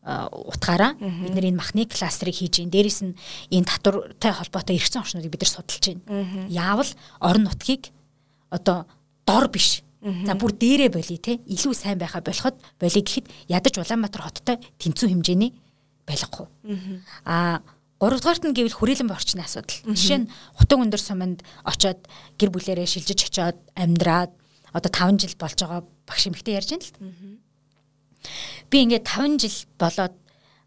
[0.05, 3.17] утгаараа бид нэр энэ махны кластерыг хийж гин дээрэс нь
[3.49, 6.45] энэ татвартай холбоотой эргэцэн орчнуудыг бид нар судалж байна.
[6.49, 7.89] Яавал орон нутгийг
[8.53, 8.85] одоо
[9.25, 14.21] дор биш За бүр дээрээ болий те илүү сайн байха болоход болий гэхэд ядаж Улаанбаатар
[14.21, 15.57] хоттой тэнцүү хэмжээний
[16.05, 16.49] байлгах уу.
[17.25, 17.65] Аа
[17.99, 19.95] Гуравдугаарт нь гэвэл хүрээлэн борчны асуудал.
[19.95, 22.03] Жишээ нь хутаг өндөр суманд очоод
[22.35, 24.35] гэр бүлэрээ шилжиж очоод амьдраад
[24.75, 27.39] одоо 5 жил болж байгаа багш эмэгтэй ярьж байна л.
[28.67, 30.15] Би ингээд 5 жил болоод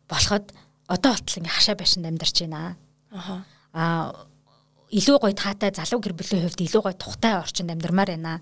[0.09, 0.47] болоход
[0.89, 2.81] одоо болтол ингээ хашаа байшинд амьдарч байна.
[3.13, 3.45] Аа.
[3.77, 4.29] Аа
[4.89, 8.41] илүү гоё таатай залуу гэр бүлийн хувьд илүү гоё тухтай орчинд амьдармаар байна.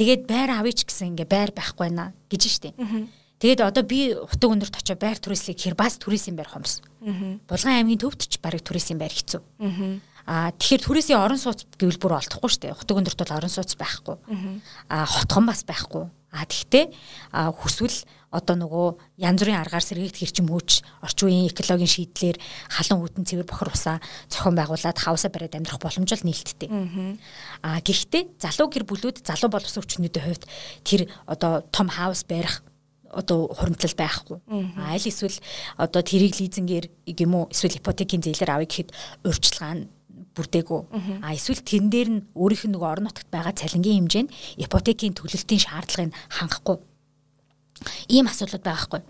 [0.00, 2.74] Тэгээд байр авъя ч гэсэн ингээ байр байхгүй байна гэж штеп.
[3.44, 6.80] Тэгээд одоо би хутаг өндөрт очиж байр түрээслийг хэр бас түрээсийн байр хомс.
[7.44, 9.44] Булган аймгийн төвд ч барыг түрээсийн байр хэцүү.
[10.24, 12.78] Аа тэгэхээр түрээсийн орон сууц гэвэл бүр олдохгүй шүү дээ.
[12.80, 14.16] Хутаг өндөрт бол орон сууц байхгүй.
[14.88, 16.08] Аа хотхон бас байхгүй.
[16.32, 16.88] Аа тэгтээ
[17.36, 22.40] хүсвэл одоо нөгөө янз бүрийн аргаар сэргийгт хэрчим хөөч орчин үеийн экологийн шийдлэр
[22.72, 24.00] халуун хүтэн цэвэр бохор усаа
[24.32, 26.66] зохион байгуулад хавсаа бариад амьдрах боломж л нээлттэй.
[27.60, 30.44] Аа гэхдээ залуу гэр бүлүүд залуу боловсон хүчнүүдийн хувьд
[30.82, 32.64] тэр одоо том хаус барих
[33.14, 34.38] одоо хуримтлал байхгүй.
[34.76, 35.38] Аль эсвэл
[35.78, 36.86] одоо тэрийг лизингээр
[37.22, 38.90] юм уу эсвэл ипотекийн зээлээр авъя гэхэд
[39.24, 39.88] урьдчилгаа нь
[40.34, 40.80] бүрдээгүү.
[41.22, 44.34] А эсвэл тэрэн дээр нь өөрийнх нь нөгөө орон нутагт байгаа цалингийн хэмжээ нь
[44.66, 46.78] ипотекийн төлөлтийн шаардлагыг хангахгүй
[48.08, 49.00] ийм асуудлууд байгаа хгүй.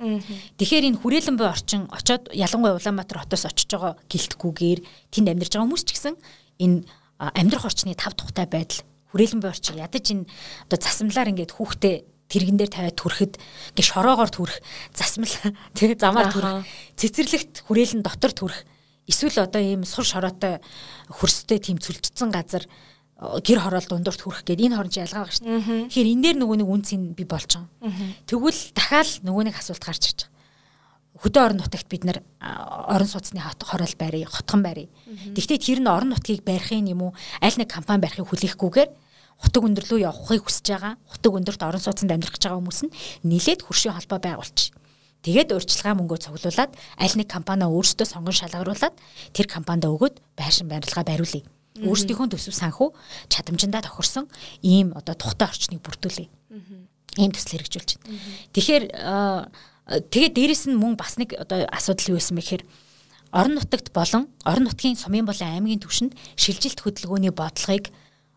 [0.58, 4.80] Тэгэхээр энэ хүрээлэн буй орчин очоод ялангуяа Улаанбаатар хотоос очиж байгаа гэлтгүүгээр
[5.12, 6.14] тэнд амьдарч байгаа хүмүүс ч гэсэн
[6.64, 6.78] энэ
[7.18, 8.82] амьдрах орчны тав тухтай байдал
[9.12, 10.28] хүрээлэн буй орчин ядаж энэ
[10.66, 11.96] одоо засамлаар ингээд хүүхдээ
[12.34, 13.34] тэрэгэн дээр тавиад түрхэд
[13.78, 14.58] ингээ шороогоор түрх
[14.90, 15.30] засмал
[15.78, 16.66] тэгээ замаар түрх
[16.98, 18.58] цэцэрлэгт хүрээлэн дотор түрх
[19.06, 20.58] эсвэл одоо ийм сур шороотой
[21.08, 22.66] хөрстэй тийм цүлжсэн газар
[23.20, 25.86] гэр хороол дундурт хүрэх гээд энэ хооронд ялгаа шүү дээ.
[25.88, 27.70] Тэгэхээр энэ дээр нөгөө нэг үнцийг би болж байгаа.
[28.26, 30.32] Тэгвэл дахиад нөгөө нэг асуулт гарч ирж байгаа.
[31.14, 34.90] Хөдөө орон нутагт бид нар орон сууцны хороол байрыг, хотхон байрыг.
[35.30, 38.90] Гэхдээ тэр нь орон нутгийг барихын юм уу аль нэг компани барихыг хүлээхгүйгээр
[39.40, 42.94] хутаг өндөр рүү явахыг хүсэж байгаа хутаг өндөрт орон сууцнд амьдрах гэж байгаа хүмүүс нь
[43.26, 44.74] нилээд хөршийн холбоо байгуулчих.
[45.24, 48.92] Тэгээд урьдчилгаа мөнгөө цуглуулад аль нэг компани өөрсдөө сонгон шалгаруулад
[49.32, 51.48] тэр компанид өгөөд байшин барилгаа бариулъя.
[51.80, 52.92] Өөрсдийнхөө төсөв санхүү
[53.32, 54.28] чадамжиндаа тохирсон
[54.60, 56.28] ийм одоо тухтай орчныг бүрдүүлъя.
[57.16, 58.20] Ийм төсөл хэрэгжүүлж байна.
[58.52, 58.84] Тэгэхээр
[60.12, 62.64] тэгээд дээрэс нь мөн бас нэг одоо асуудал юу байсан бэ гэхээр
[63.32, 67.90] орон нутагт болон орон нутгийн сумын болон аймгийн түвшинд шилжилт хөдөлгөөний бодлогыг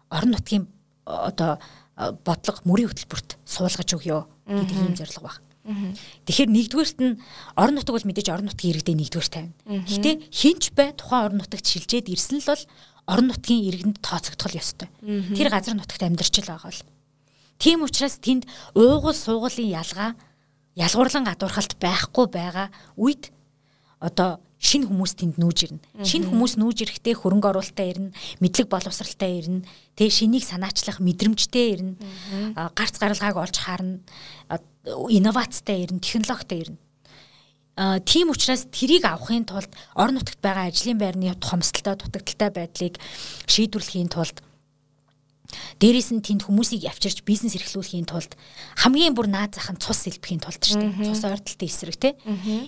[0.10, 0.66] орон нутгийн
[1.08, 1.58] одоо
[1.98, 5.38] бодлого мөрийн хөтөлбөрт суулгаж өгөө гэдэг ийм зорилго баг.
[5.68, 7.20] Тэгэхээр нэгдүгээрт нь
[7.60, 9.56] орон нутаг бол мэдээж орон нутгийн иргэдээ нэгдүгээр тавина.
[9.66, 12.64] Гэхдээ хинч бай тухайн орон нутагт шилжээд ирсэн л бол
[13.12, 14.88] орон нутгийн иргэдэнд тооцогдох ёстой.
[15.04, 16.84] Тэр газар нутагт амьдарч л байгаа бол.
[17.60, 18.48] Тийм учраас тэнд
[18.78, 20.16] уугуул суугуулын ялгаа
[20.78, 23.34] ялгуурлан гадуурхалт байхгүй байгаа үед
[24.00, 25.82] одоо шинэ хүмүүс тэнд нүүж ирнэ.
[26.02, 29.62] Шинэ хүмүүс нүүж ирэхдээ хөрөнгө оруулалтаа ирнэ, мэдлэг боловсралтай ирнэ,
[29.94, 31.94] тэгээ шинийг санаачлах мэдрэмжтэй ирнэ.
[32.74, 34.02] Гарц гаралгааг олж харна,
[35.14, 36.80] инновацтай ирнэ, технологитой ирнэ.
[38.10, 42.98] Тийм учраас тэрийг авахын тулд орон нутагт байгаа ажлын байрны томсдолтой дутагдaltaй байдлыг
[43.46, 44.42] шийдвэрлэхийн тулд
[45.80, 48.36] Дээрээс нь тэнд хүмүүсийг авчирч бизнес эрхлүүлэхийн тулд
[48.82, 51.08] хамгийн бүр наад зах нь цус сэлбэхийн тулд шүү дээ.
[51.08, 52.14] Цус ойртолтой эсрэг тий.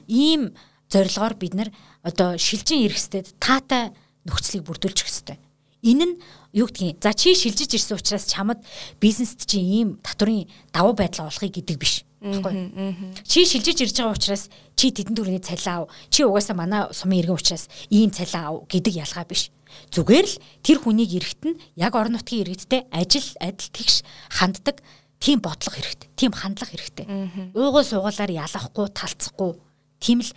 [0.07, 0.55] Ийм
[0.89, 1.69] зорилгоор бид нар
[2.03, 3.93] одоо шилжин ирэхстэд таатай
[4.25, 5.39] нөхцөлийг бүрдүүлчих хэвээр.
[5.85, 6.15] Энэ нь
[6.51, 8.59] юу гэдгийг за чи шилжиж ирсэн учраас чамд
[8.99, 12.03] бизнест чи ийм татврын давуу байдал олохыг гэдэг биш.
[12.19, 13.23] Тэгэхгүй.
[13.23, 15.93] Чи шилжиж ирж байгаа учраас чи тэдэн төрний цалин ав.
[16.11, 19.55] Чи угаасаа манай сумын иргэн учраас ийм цалин ав гэдэг ялгаа биш.
[19.95, 20.35] Зүгээр л
[20.65, 24.03] тэр хүнийг эрэхт нь яг орон нутгийн иргэдтэй ажил адил тэгш
[24.35, 24.83] ханддаг
[25.23, 26.09] тийм бодлого хэрэгтэй.
[26.19, 27.07] Тийм хандлага хэрэгтэй.
[27.55, 29.55] Уугуул суугуулаар ялахгүй, талцахгүй
[29.99, 30.31] тийм л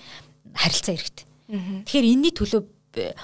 [0.54, 1.26] харилцаа хэрэгтэй.
[1.86, 2.62] Тэгэхээр энэний төлөө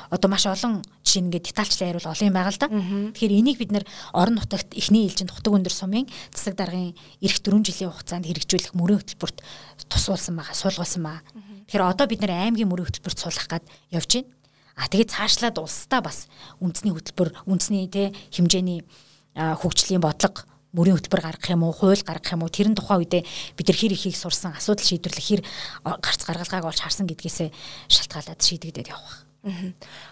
[0.08, 2.68] одоо маш олон жишээ ингээд детальчлан яриул олон юм байгаа л да.
[3.12, 3.84] Тэгэхээр энийг бид нэр
[4.16, 9.00] орон нутагт эхний ээлжинд хутаг өндөр сумын засаг даргын эх 4 жилийн хугацаанд хэрэгжүүлэх мөрийн
[9.04, 9.44] хөтөлбөрт
[9.92, 11.24] тусуулсан байгаа, суулгуулсан байгаа.
[11.68, 14.32] Тэгэхээр одоо бид нэр аймгийн мөрийн хөтөлбөрт суулгах гад явж байна.
[14.78, 16.30] А тэгээд цаашлаад улсдаа бас
[16.64, 18.88] үндэсний хөтөлбөр, үндэсний тэ хэмжээний
[19.36, 23.22] хөгжлийн бодлого мөрийн хөтөлбөр гаргах юм уу, хууль гаргах юм уу, тэрэн тухайн үедээ
[23.56, 25.42] бид нар хэр ихийг сурсан, асуудал шийдвэрлэх хэр
[25.84, 27.48] гарц гаргалгааг олж харсан гэдгээсээ
[27.88, 29.28] шалтгаалаад шийдэгдээд явах.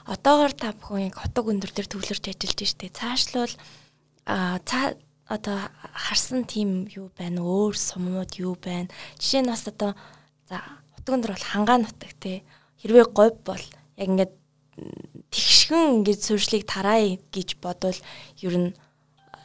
[0.06, 2.94] Одоогоор та бүхэн яг хотог өндөр дээр төвлөрч ажиллаж штэ.
[2.94, 3.52] Цаашлуул
[4.24, 4.96] а цаа
[5.28, 5.58] одоо
[5.92, 8.88] харсан тийм юу байна өөр сумнууд юу байна.
[9.18, 9.92] Жишээ нь бас одоо
[10.48, 10.62] за
[10.94, 12.46] хотог өндөр бол хангаа нутаг те.
[12.80, 13.64] Хэрвээ говь бол
[13.98, 14.32] яг ингээд
[15.34, 17.98] тэгшгэн ингээд суурьшлыг тараа гэж бодвол
[18.46, 18.70] ер нь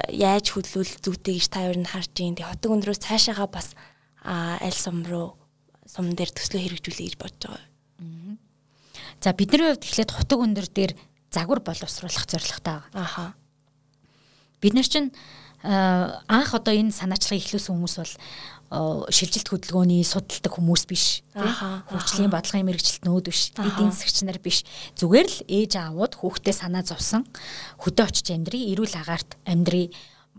[0.09, 2.37] яаж хөдлүүл зүйтэй гэж та ер нь харж ийн.
[2.39, 3.75] Тэг хотог өндрөөс цаашаага бас
[4.25, 5.37] аль сум руу
[5.85, 7.69] сум дээр төслөө хэрэгжүүлэе гэж бодож байгаа.
[9.21, 10.93] За бидний хувьд эхлээд хутаг өндөр дээр
[11.29, 12.97] загвар боловсруулах зорилготой байгаа.
[12.97, 13.25] Аха.
[14.61, 15.13] Бид нар чинь
[15.61, 18.15] анх одоо энэ санаачлагыг эхлүүлсэн хүмүүс бол
[18.71, 24.63] шилжилт хөдөлгөөний судалдаг хүмүүс биш хөгжлийн бодлогын мэрэгчлэлтнүүд биш эдийн засагч нар биш.
[24.95, 27.27] Зүгээр л ээж аавууд хүүхдээ санаа зовсон.
[27.83, 29.91] Хөдөө очиж амьдрий эрүүл агаарт амьдрий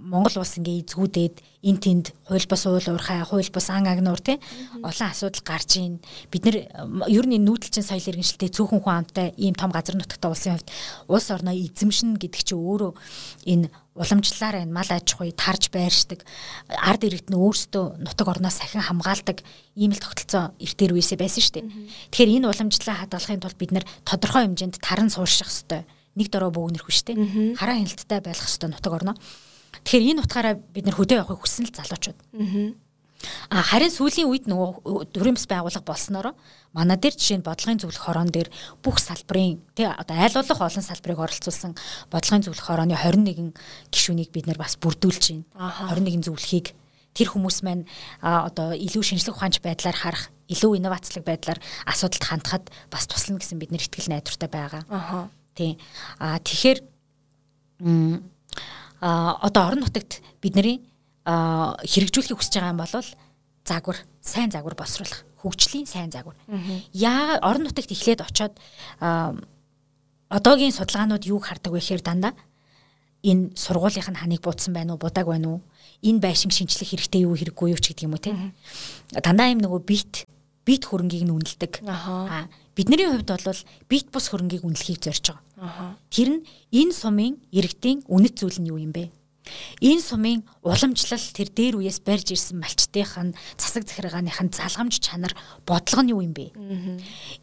[0.03, 4.42] Монгол улс ингээ эзгүүдээд эн тэнд хууль бус уул уурхай хууль бус ан агнуур тий
[4.82, 6.57] олон асуудал гарч ийн бид нар
[7.07, 10.70] ер нь нүүдэлчин соёл иргэншилтэй цөөхөн хүн амтай ийм том газар нутагтай улсын хувьд
[11.07, 12.92] улс орноо эзэмшин гэдэг чинь өөрөө
[13.46, 16.26] энэ уламжлалаар энэ мал аж ахуй тарж байршдаг
[16.66, 19.44] ард иргэд нь өөрсдөө нутаг орноос сахин хамгаалдаг
[19.78, 21.66] ийм л тогтолцоо эртээр үесээ байсан шүү дээ.
[22.11, 25.84] Тэгэхээр энэ уламжлалаа хадгалахын тулд бид нар тодорхой хэмжээнд таран суурших ёстой.
[26.16, 27.16] Нэг дөрөө бөөгнөрөх шүү дээ.
[27.61, 29.16] Хараа хяналттай байх ёстой нутаг орноо.
[29.80, 32.18] Тэгэхээр энэ утгаараа бид нэр хөдөө явахыг хүссэн л залуучууд.
[33.50, 36.26] Аа харин сүүлийн үед нөгөө төрийн бас байгууллага болсноор
[36.74, 38.50] манай дээр жишээ нь бодлогын зөвлөх хорон дээр
[38.82, 41.72] бүх салбарын тий одоо айл болох олон салбарыг оролцуулсан
[42.10, 43.54] бодлогын зөвлөх хорооны 21
[43.94, 45.94] гишүүнийг бид нэр бас бүрдүүлж байна.
[45.94, 46.74] 21 зөвлөхийг
[47.14, 47.84] тэр хүмүүс маань
[48.18, 53.70] одоо илүү шинжлэх ухаанч байдлаар харах, илүү инновацлог байдлаар асуудалд хандахад бас туслана гэсэн бид
[53.70, 54.82] нэр ихтгэл найдвартай байгаа.
[54.88, 55.28] Аа.
[55.54, 55.76] Тий.
[56.18, 56.78] Аа тэгэхээр
[59.03, 60.86] одоо орон нутагт бидний
[61.26, 62.94] хэрэгжүүлэхийг хүсэж байгаа юм бол
[63.66, 66.38] загвар, сайн загвар боловсруулах, хөгжлийн сайн загвар.
[66.94, 68.55] Яа орон нутагт эхлээд очоод
[70.30, 72.32] одоогийн судалгаанууд юуг хардаг вэ гэхээр дандаа
[73.22, 75.61] энэ сургуулийнх нь ханыг буудсан байна уу, будааг байна уу?
[76.03, 78.34] Энэ байшин шинчлэх хэрэгтэй юу, хэрэггүй юу ч гэдэг юм уу те.
[79.14, 80.26] Дандаа юм нөгөө бит
[80.66, 81.86] бит хөрөнгийг нь үнэлдэг.
[81.86, 85.42] Аа бидний хувьд бол бит бус хөрөнгийг үнэлэхийг зорж байгаа.
[86.10, 86.44] Тэр нь
[86.74, 89.14] энэ сумын иргэдийн үнэт зүйл нь юу юм бэ?
[89.82, 95.34] Энэ сумын уламжлал тэр дээр үеэс барьж ирсэн малчтынх нь засаг захиргааных нь залгамж чанар
[95.66, 96.54] бодлого нь юу юм бэ?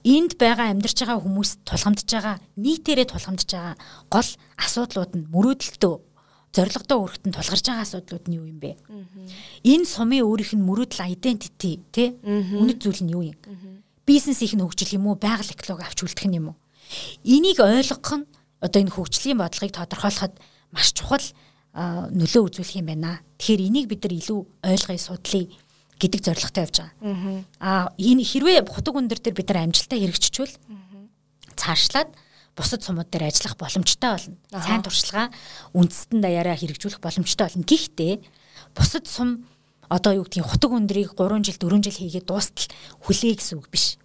[0.04, 3.76] Энд байгаа амьдарч байгаа хүмүүс тулгамдж байгаа нийтээрээ тулгамдж байгаа
[4.12, 4.30] гол
[4.64, 5.96] асуудлууд нь мөрөөдөлтөө
[6.56, 8.80] зоригтой өргөтөнд тулгарч байгаа асуудлууд нь юу юм бэ?
[9.68, 13.38] Энэ сумын өөрийнх нь мөрөөдөл identity тий үнэт зүйл нь юу юм?
[14.08, 15.20] Бизнес их нь хөгжил юм уу?
[15.20, 16.58] Байгаль эколог авч үлдэх юм уу?
[17.24, 18.26] Энийг ойлгох нь
[18.62, 20.34] одоо энэ хөгжлийн бодлогыг тодорхойлоход
[20.72, 21.24] маш чухал
[21.74, 23.22] нөлөө үзүүлэх юм байна.
[23.38, 25.46] Тэгэхээр энийг бид нар илүү ойлгоё судлаа
[26.00, 26.92] гэдэг зорилготой явж байгаа.
[27.60, 30.56] Аа энэ хэрвээ хутаг өндөр дээр бид нар амжилтаа хэрэгжчихвэл
[31.60, 32.10] цаашлаад
[32.56, 34.36] бусад сумууд дээр ажиллах боломжтой болно.
[34.52, 35.32] Сайн туршлага
[35.76, 37.68] үндэстэн даяараа хэрэгжүүлэх боломжтой болно.
[37.68, 38.14] Гэхдээ
[38.76, 39.46] бусад сум
[39.88, 42.68] одоо юу гэдгийг хутаг өндрийг 3 жил 4 жил хийгээд дуустал
[43.04, 44.00] хүлээ гэсэн үг биш.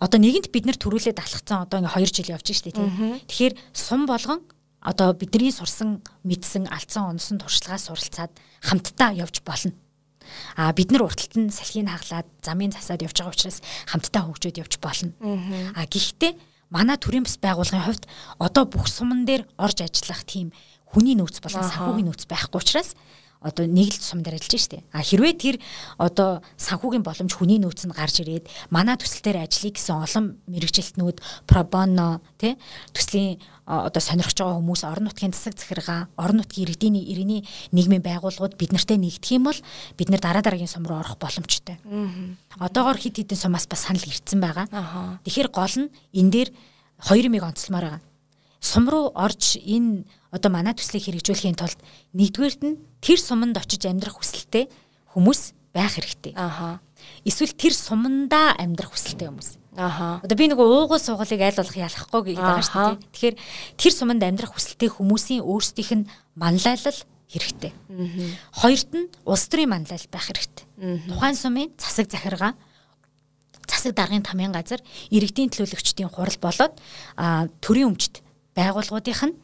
[0.00, 3.20] Одоо нэгэнт бид нар төрүүлээд алхацсан одоо ингээ 2 жил явж штэ тийм.
[3.26, 4.40] Тэгэхээр сум болгон
[4.82, 9.74] одоо бидний сурсан мэдсэн алдсан онсон туршлагаа суралцаад хамтдаа явж болно.
[10.56, 13.58] А бид нар урталт нь салхийг хаглаад замын засаад явж байгаа учраас
[13.90, 15.10] хамтдаа хөгжөөд явж болно.
[15.74, 16.32] А гэхдээ
[16.70, 18.04] манай төрийн бас байгууллагын хувьд
[18.38, 20.50] одоо бүх суман дээр орж ажиллах тийм
[20.86, 22.94] хүний нөөц болон санхүүгийн нөөц байхгүй учраас
[23.46, 24.82] одоо нэг л сум дээр ажиллаж штэ.
[24.90, 25.56] А хэрвээ тэр
[25.96, 31.46] одоо санхүүгийн боломж хүний нөөц нь гарч ирээд манай төсөл дээр ажиллая гэсэн олон мэрэгжилтнүүд
[31.46, 32.58] пробоно тий
[32.90, 37.42] төслийн одоо сонирхож байгаа хүмүүс орон нутгийн засаг захиргаа, орон нутгийн иргэдийн иргэний
[37.74, 39.58] нийгмийн байгууллагууд бид нартай нэгдэх юм бол
[39.98, 41.78] бид нар дараа дараагийн сум руу орох боломжтой.
[42.62, 44.66] Одоогоор хит хитэн сумаас бас санал ирсэн байгаа.
[45.26, 46.48] Тэгэхээр гол нь энэ дээр
[47.02, 48.02] хоёр юмыг онцлмоор байгаа.
[48.60, 51.78] Сум руу орж энэ одоо манай төслийг хэрэгжүүлэхийн тулд
[52.16, 54.68] нэгдүгээрт нь тэр суманд очиж амьдрах хүсэлтэй
[55.12, 56.32] хүмүүс байх хэрэгтэй.
[56.36, 56.80] Аха.
[57.24, 59.50] Эсвэл тэр сумандаа амьдрах хүсэлтэй хүмүүс.
[59.76, 60.20] Аха.
[60.24, 63.04] Одоо би нэг уугуул суугалыг айл болох ялахгүй гэдэг байгаа шүү дээ.
[63.12, 63.36] Тэгэхээр
[63.76, 67.72] тэр суманд амьдрах хүсэлтэй хүмүүсийн өөрсдийнх нь манлайлал хэрэгтэй.
[68.56, 70.64] Хоёрт нь улс төрийн манлайлал байх хэрэгтэй.
[71.12, 72.56] Тухайн сумын засаг захиргаа
[73.68, 74.80] засаг даргын тамийн газар
[75.10, 76.74] иргэдийн төлөөлөгчдийн хурал болоод
[77.60, 78.22] төрийн өмчт
[78.56, 79.36] байгууллагуудынх нь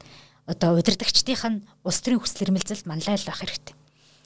[0.48, 3.76] одоо удирдагчдынх нь улс төрийн хүсэл эрмэлзэлд манлайл байх хэрэгтэй.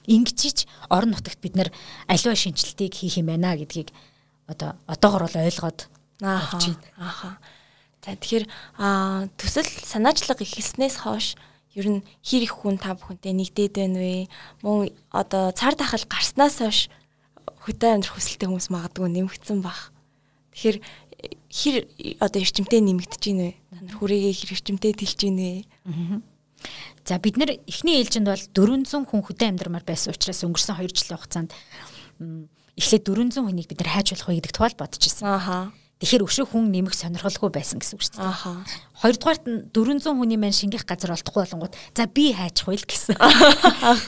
[0.07, 1.69] Ингэжиж орон нутагт бид нар
[2.07, 3.91] аливаа шинжилтийг хийх юм байна гэдгийг
[4.47, 5.91] одоо одоогор бол ойлгоод
[6.23, 6.87] авч байна.
[6.97, 7.37] Ааха.
[8.01, 8.45] За тэгэхээр
[9.35, 11.35] төсөл санаачлага ихэлснээс хойш
[11.75, 14.31] ер нь хэр их хүн та бүхэнтэй нэгдээд байна вэ?
[14.63, 16.87] Мөн одоо цар тахал гарснаас хойш
[17.67, 19.91] хөдөө амьдрах хүсэлтэй хүмүүс магадгүй нэмэгдсэн баг.
[20.55, 20.77] Тэгэхээр
[21.51, 21.75] хэр
[22.23, 23.66] одоо эрчимтэй нэмэгдэж байна вэ?
[23.77, 25.61] Та нар хүрээгээ хэр эрчимтэй тэлж вэ?
[27.05, 31.21] За бид нэр эхний ээлжинд бол 400 хүн хөдөө амьдрмаар байсан учраас өнгөрсөн 2 жилийн
[31.21, 31.51] хугацаанд
[32.73, 35.29] эхлээд 400 хүнийг бид нар хайж болох вэ гэдэг тухай бодож ирсэн.
[35.29, 35.69] Ааха.
[35.97, 38.29] Тэгэхээр өшөө хүн нэмэх сонирхолгүй байсан гэсэн үг шүү дээ.
[38.29, 38.61] Ааха.
[39.01, 43.17] Хоёрдугаарт нь 400 хүний маань шингэх газар олдохгүй болонгууд за би хайчих байл гэсэн.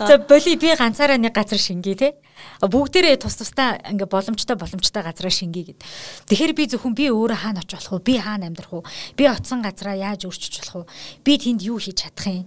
[0.06, 2.14] За боли би ганцаараа нэг газар шингээ те.
[2.62, 5.82] Бүгдээрээ тус тустай ингээ боломжтой боломжтой газараа шингээ гэд.
[6.30, 8.06] Тэгэхээр би зөвхөн би өөрөө хаана очих болох вэ?
[8.06, 8.86] Би хаана амьдрах вэ?
[9.18, 10.94] Би оцсон газараа яаж өөрчилж болох вэ?
[11.26, 12.46] Би тэнд юу хийж чадах юм?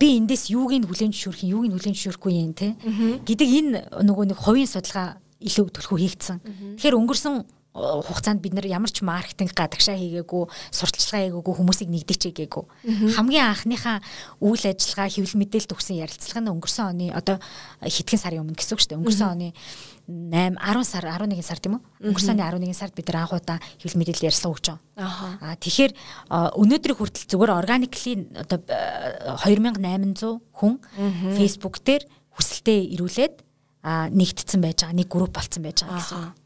[0.00, 2.74] би эндээс юуг нь хүлэн зөвшөөрөх юм, юуг нь хүлэн зөвшөөрөхгүй юм те
[3.28, 6.40] гэдэг энэ нөгөө нэг хувийн судалгаа илүү төлхөө хийгдсэн.
[6.80, 10.42] Тэгэхээр өнгөрсөн хугацаанд бид нар ямар ч маркетинг гадагшаа хийгээгүй,
[10.74, 12.64] сурталчилгаа хийгээгүй, хүмүүсийг нэгдэчээгээгүй.
[13.14, 14.02] Хамгийн анхныхаа
[14.42, 17.38] үйл ажиллагаа хэвлэл мэдээлэл төгсөн ярилцлага нь өнгөрсөн оны одоо
[17.78, 19.00] хэдхэн сарын өмнө гэсэн үг шүү дээ.
[19.06, 19.48] Өнгөрсөн оны
[20.10, 22.10] 8 10 сар 11 сар тийм үү?
[22.10, 24.82] Өнгөрсөн оны 11 сард бид нар анх удаа хэвлэл мэдээлэл ярьсан өгч байгаа.
[25.38, 25.92] Аа тэгэхээр
[26.58, 28.58] өнөөдрийн хүртэл зүгээр органикли одоо
[29.46, 30.74] 2800 хүн
[31.38, 32.02] Facebook дээр
[32.34, 33.34] хүсэлтээ ирүүлээд
[33.86, 36.39] нэгдсэн байж байгаа, нэг групп болцсон байж байгаа гэсэн.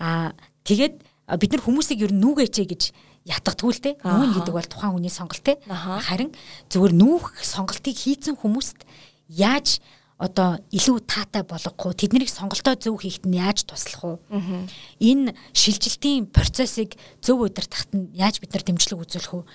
[0.00, 0.32] Аа
[0.64, 0.94] тэгээд
[1.38, 2.82] бид нар хүмүүсийг ер нь нүгэчээ гэж
[3.28, 3.90] ятгадгүй л те.
[4.02, 5.58] Нүүн гэдэг бол тухайн хүний сонголт те.
[6.02, 6.34] Харин
[6.72, 8.82] зөвөр нүүх сонголтыг хийцэн хүмүүст
[9.30, 9.78] яаж
[10.22, 14.66] одоо илүү таатай болгохгүй тэднийг сонголтоо зөв хийхэд нь яаж туслах вэ?
[15.02, 19.46] Энэ шилжилтийн процессыг зөв удирдахад нь яаж бид нар дэмжлэг үзүүлэх вэ?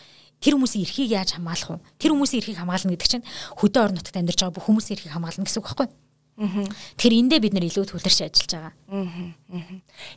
[0.43, 1.83] Тэр хүмүүсийн эрхийг яаж хамгаалах вэ?
[2.03, 3.27] Тэр хүмүүсийн эрхийг хамгаална гэдэг чинь
[3.63, 5.95] хөдөө орон нутагт амьдарч байгаа бүх хүмүүсийн эрхийг хамгаална гэсэн үг байхгүй юу?
[6.37, 8.73] Тэгэхээр эндээ бид нэр илүү төвлөрч ажиллаж байгаа.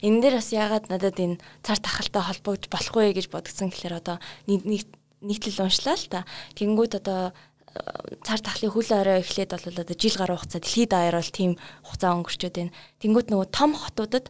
[0.05, 4.21] Энэ дээр бас яагаад надад энэ цар тахалтай холбогдож болох вэ гэж бодгдсон гэхээр одоо
[4.45, 6.29] нийтлэл уншлаа л та.
[6.61, 11.17] Тэнгүүд одоо э, цар тахлын хүл орой эхлээд бол одоо жил гаруй хугацаа дэлхийд даяар
[11.17, 11.53] бол тийм
[11.89, 12.77] хугацаа өнгөрчөөд байна.
[13.01, 14.29] Тэнгүүд нөгөө том хотуудад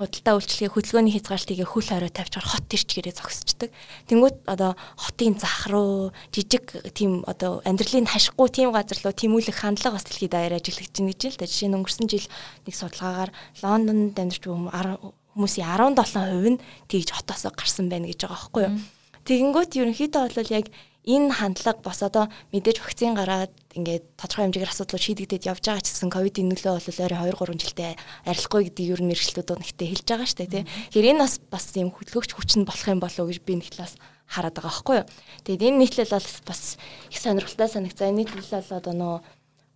[0.00, 3.70] худалдаа үйлчлэгээ хөдөлгөөний хязгаарлалтыг хөл хорой тавьчихаар хот төрчгээрээ зогсчдаг.
[4.08, 10.00] Тэнгүүт одоо хотын зах руу жижиг тийм одоо амьдралын хашихгүй тийм газар руу тэмүүлэх хандлага
[10.00, 11.46] бас дэлхийд даяар ажиллаж байна гэж л да.
[11.46, 12.26] Жишээ нь өнгөрсөн жил
[12.66, 13.30] нэг судалгаагаар
[13.62, 18.74] Лондонд амьдарч хүмүүсийн 17% нь тэгж хотоосоо гарсан байна гэж байгаа байхгүй юу.
[19.22, 20.66] Тэгэнгүүт ерөнхийдөө бол яг
[21.06, 25.88] энэ хандлага бас одоо мэдээж вакцин гараад ингээд тодорхой хэмжээгээр асуудлууд шийдэгдээд явж байгаа ч
[25.92, 27.92] гэсэн ковидын нөлөө бол ойрын 2 3 жилдээ
[28.28, 30.64] арилахгүй гэдэг ер нь мэрэгчлүүд нэгтээ хэлж байгаа дээ тий.
[30.92, 33.68] Тэгэхээр энэ бас бас юм хөдөлгөгч хүч нь болох юм болов уу гэж би нэг
[33.72, 33.94] талаас
[34.28, 35.06] хараад байгаа байхгүй юу.
[35.48, 36.62] Тэгээд энэ нийтлэл бол бас
[37.08, 38.08] их сонирхолтой санагцаа.
[38.12, 39.16] Энэ нийтлэл бол одоо нөө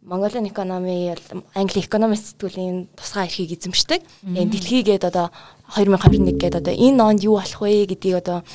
[0.06, 1.10] Mongolia economy
[1.58, 4.06] Англи economist сэтгүүлийн тусгай эрхийг эзэмшдэг.
[4.22, 5.34] Энэ дэлхийгээд одоо
[5.74, 8.46] 2021 гээд одоо энэ онд юу болох вэ гэдгийг одоо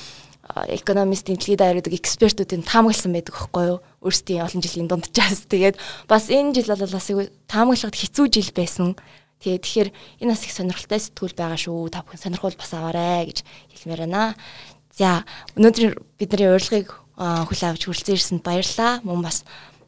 [0.68, 3.80] экономистийн дэлхийд даяардаг экспертүүдийн таамагласан байдаг байхгүй юу?
[4.04, 5.76] Өөрсдийн олон жилийн дунджаас тэгээд
[6.08, 7.08] бас энэ жил бол бас
[7.48, 8.96] таамаглахад хэцүү жил байсан.
[9.42, 9.90] Тэгээд тэгэхээр
[10.22, 11.90] энэ бас их сонирхолтой сэтгүүл байгаа шүү.
[11.90, 13.38] Та бүхэн сонирхол бас аваарэ гэж
[13.74, 14.36] хэлмээр байна.
[14.94, 15.26] За
[15.58, 19.02] өнөөдөр бидний урилгыг хүлээн авч хүрэлцэн ирсэнд баярлалаа.
[19.02, 19.42] Мөн бас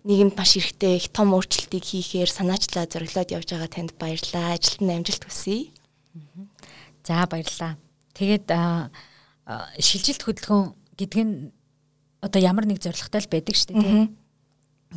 [0.07, 4.57] нийгэмд маш ихтэй их том өөрчлөлтийг хийхээр санаачлаа зориглоод явж байгаа танд баярлалаа.
[4.57, 5.69] Ажилтны амжилт хүсье.
[7.05, 7.77] За баярлалаа.
[8.17, 8.47] Тэгээд
[9.79, 10.65] шилжилт хөдөлгөөн
[10.97, 11.51] гэдэг нь
[12.23, 14.15] одоо ямар нэг зорилготой л байдаг шүү дээ тийм.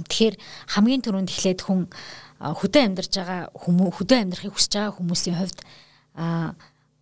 [0.07, 0.37] Тэгэхээр
[0.77, 1.91] хамгийн түрүүнд эхлээд хүн
[2.39, 5.59] хөдөө амьдарч байгаа хүмүүс хөдөө амьдрахыг хүсэж байгаа хүмүүсийн хувьд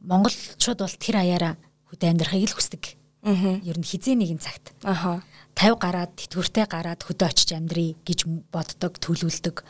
[0.05, 1.55] монголчууд бол тэр аяараа
[1.90, 2.84] хөдөө амьдрахыг л хүсдэг.
[3.24, 3.57] Аа.
[3.64, 4.76] Ер нь хизээ нэгэн цагт.
[4.84, 5.24] Аа.
[5.57, 9.64] 50 гараад тэтгэвртэй гараад хөдөө очиж амьдрий гэж боддог, төлөвлөдөг.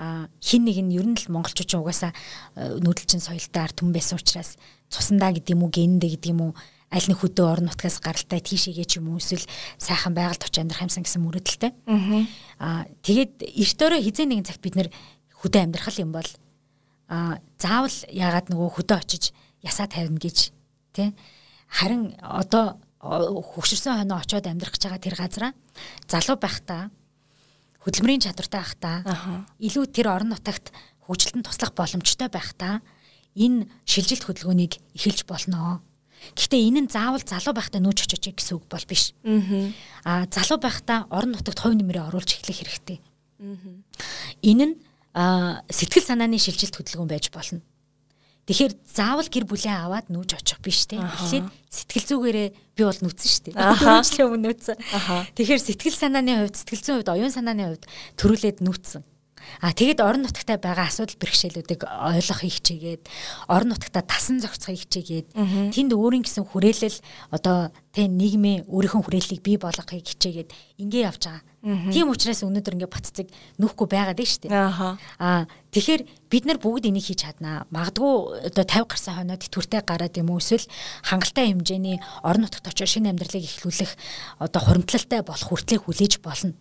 [0.00, 2.12] Аа хин нэг нь ер нь л монголчууд угаасаа
[2.56, 4.58] нүүдэлчин соёлтой ард түмэн байсан учраас
[4.90, 6.52] цусандаа гэдэг юм уу, гэнэндэ гэдэг юм уу
[6.92, 9.42] аль нэг хөдөө орон нутгаас гаралтай тийшээгээ ч юм уу эсвэл
[9.78, 11.72] сайхан байгальд очиж амьдрах юмсан гэсэн мөрөдөлтэй.
[12.62, 14.88] Аа тэгээд эрт өрөө хизээ нэгэн цагт бид нэр
[15.34, 16.30] хөдөө амьдрах юм бол
[17.10, 20.54] аа заавал яагаад нөгөө хөдөө очиж ясаа тавина гэж
[20.94, 21.14] тий
[21.70, 25.52] харин одоо хөгшөрсөн хоноо очиод амьдрах гэж байгаа тэр газараа
[26.10, 26.90] залуу байхдаа
[27.82, 28.96] хөдөлмөрийн чадвартай байхдаа
[29.62, 30.74] илүү тэр орон нутагт
[31.06, 32.82] хөгжилтөнд туслах боломжтой байхдаа
[33.38, 35.78] энэ шилжилт хөдөлгөөнийг эхэлж болноо
[36.34, 39.14] Гэхдээ энэ нь заавал залуу байхдаа нүүж очиж гэсэн үг бол биш.
[40.02, 42.98] Аа залуу байхдаа орон нутагт хувь нэмрээ оруулж эхлэх хэрэгтэй.
[44.42, 44.74] Энэ нь
[45.70, 47.60] сэтгэл санааны шилжилт хөдөлгөөн байж болно.
[48.46, 51.02] Тэгэхээр заавал гэр бүлээ аваад нүүж очих биш те.
[51.02, 52.48] Эхлээд сэтгэл зүгээрээ
[52.78, 53.58] би бол нүцэн шүү дээ.
[53.58, 54.76] Дөрөвчлийн өмнө нүцэн.
[55.34, 59.02] Тэгэхээр сэтгэл санааны хувьд, сэтгэл зүйн хувьд, оюун санааны хувьд төрүүлээд нүцэн.
[59.60, 63.02] А тэгэд орон нутагтай байгаа асуудал бэрхшээлүүдийг ойлгохыг хичээгээд
[63.48, 65.26] орон нутагта тасан зохицохыг хичээгээд
[65.72, 66.98] тэнд өөрийн гэсэн хүрээлэл
[67.32, 70.52] одоо тэ нийгмийн өөрийнхөө хүрээллийг бий болгохыг хичээгээд
[70.84, 71.44] ингээ явж байгаа.
[71.66, 74.52] Тийм учраас өнөөдөр ингээ баццыг нөхгүй байгаад байна шүү дээ.
[75.16, 77.64] Аа тэгэхээр бид нар бүгд энийг хийж чаднаа.
[77.72, 80.68] Магадгүй одоо 50 гарсан хойноо тэтгэвртэй гараад юм уу эсвэл
[81.08, 83.92] хангалттай хэмжээний орон нутагт очиж шинэ амьдралыг эхлүүлэх
[84.44, 86.54] одоо хуримтлалтай болох хүртлэх хүлээж болно.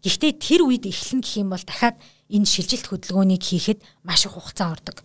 [0.00, 4.74] Гэхдээ тэр үед эхлэн гэх юм бол дахиад энэ шилжилт хөдөлгөөнийг хийхэд маш их хугацаа
[4.74, 5.04] ордог.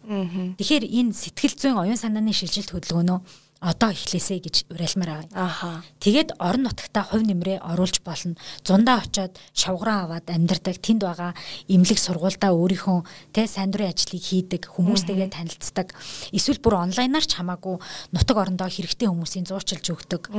[0.58, 3.20] Тэгэхээр энэ сэтгэл зүйн оюун санааны шилжилт хөдөлгөөнөө
[3.66, 5.34] одоо эхлэсэй гэж уриалмаар байгаа.
[5.34, 5.82] Ааха.
[5.98, 8.38] Тэгээд орон нутгатаа хувь нэмрээ оруулж болно.
[8.62, 11.34] Зундаа очоод шавграа аваад амьдардаг тэнд байгаа
[11.66, 15.98] имлэг сургуульдаа өөрийнхөө тэ сайн дурын ажлыг хийдэг, хүмүүстэйгээ танилцдаг.
[16.30, 17.82] Эсвэл бүр онлайнаар ч хамаагүй
[18.14, 20.30] нутаг орондоо хэрэгтэй хүмүүсийн зуучилж өгдөг.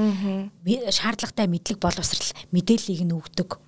[0.94, 3.58] Шаардлагатай мэдлэг боловсрал мэдээллийг нь өгдөг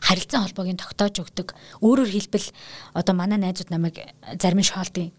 [0.00, 1.52] харилцан холбоог нь тогтоож өгдөг.
[1.84, 2.48] Өөрөөр хэлбэл
[2.96, 4.00] одоо манай найзууд намайг
[4.40, 5.12] зарим шоолдیں۔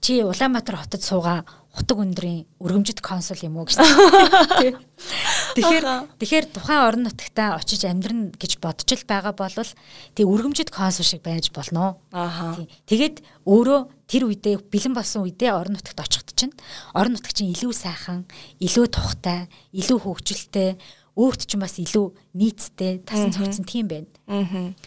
[0.00, 1.44] Чи Улаанбаатар хотод суугаа
[1.78, 3.78] хутаг өндрийн өргөмжит консул юм уу гэж.
[5.54, 5.86] Тэгэхээр
[6.18, 9.70] тэгэхээр тухайн орон нутагтаа очиж амьдрна гэж бодож л байгаа болвол
[10.18, 12.02] тий өргөмжит консул шиг байж болно.
[12.10, 12.58] Ааха.
[12.90, 16.54] Тэгээд өөрөө тэр үедээ бэлэн болсон үедээ орон нутагт очихд чинь
[16.92, 18.26] орон нутаг чинь илүү сайхан,
[18.58, 20.76] илүү тухтай, илүү хөгжилтэй
[21.18, 22.06] өөрт ч бас илүү
[22.38, 24.06] нийцтэй тасан цогцсон тийм байна.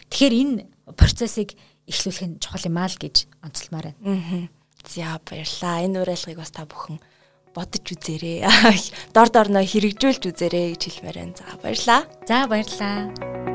[0.08, 0.54] Тэгэхээр энэ
[0.96, 1.52] процессыг
[1.84, 4.48] эхлүүлэх нь чухал юм аа л гэж онцлмаар байна.
[4.88, 5.84] За баярлаа.
[5.84, 6.98] Энэ уриалгыг бас та бүхэн
[7.54, 8.44] бодож үзээрэй.
[9.14, 11.36] Дор дорноо хэрэгжүүлж үзээрэй гэж хэлмээр байна.
[11.38, 12.00] За баярлаа.
[12.26, 13.51] За баярлаа.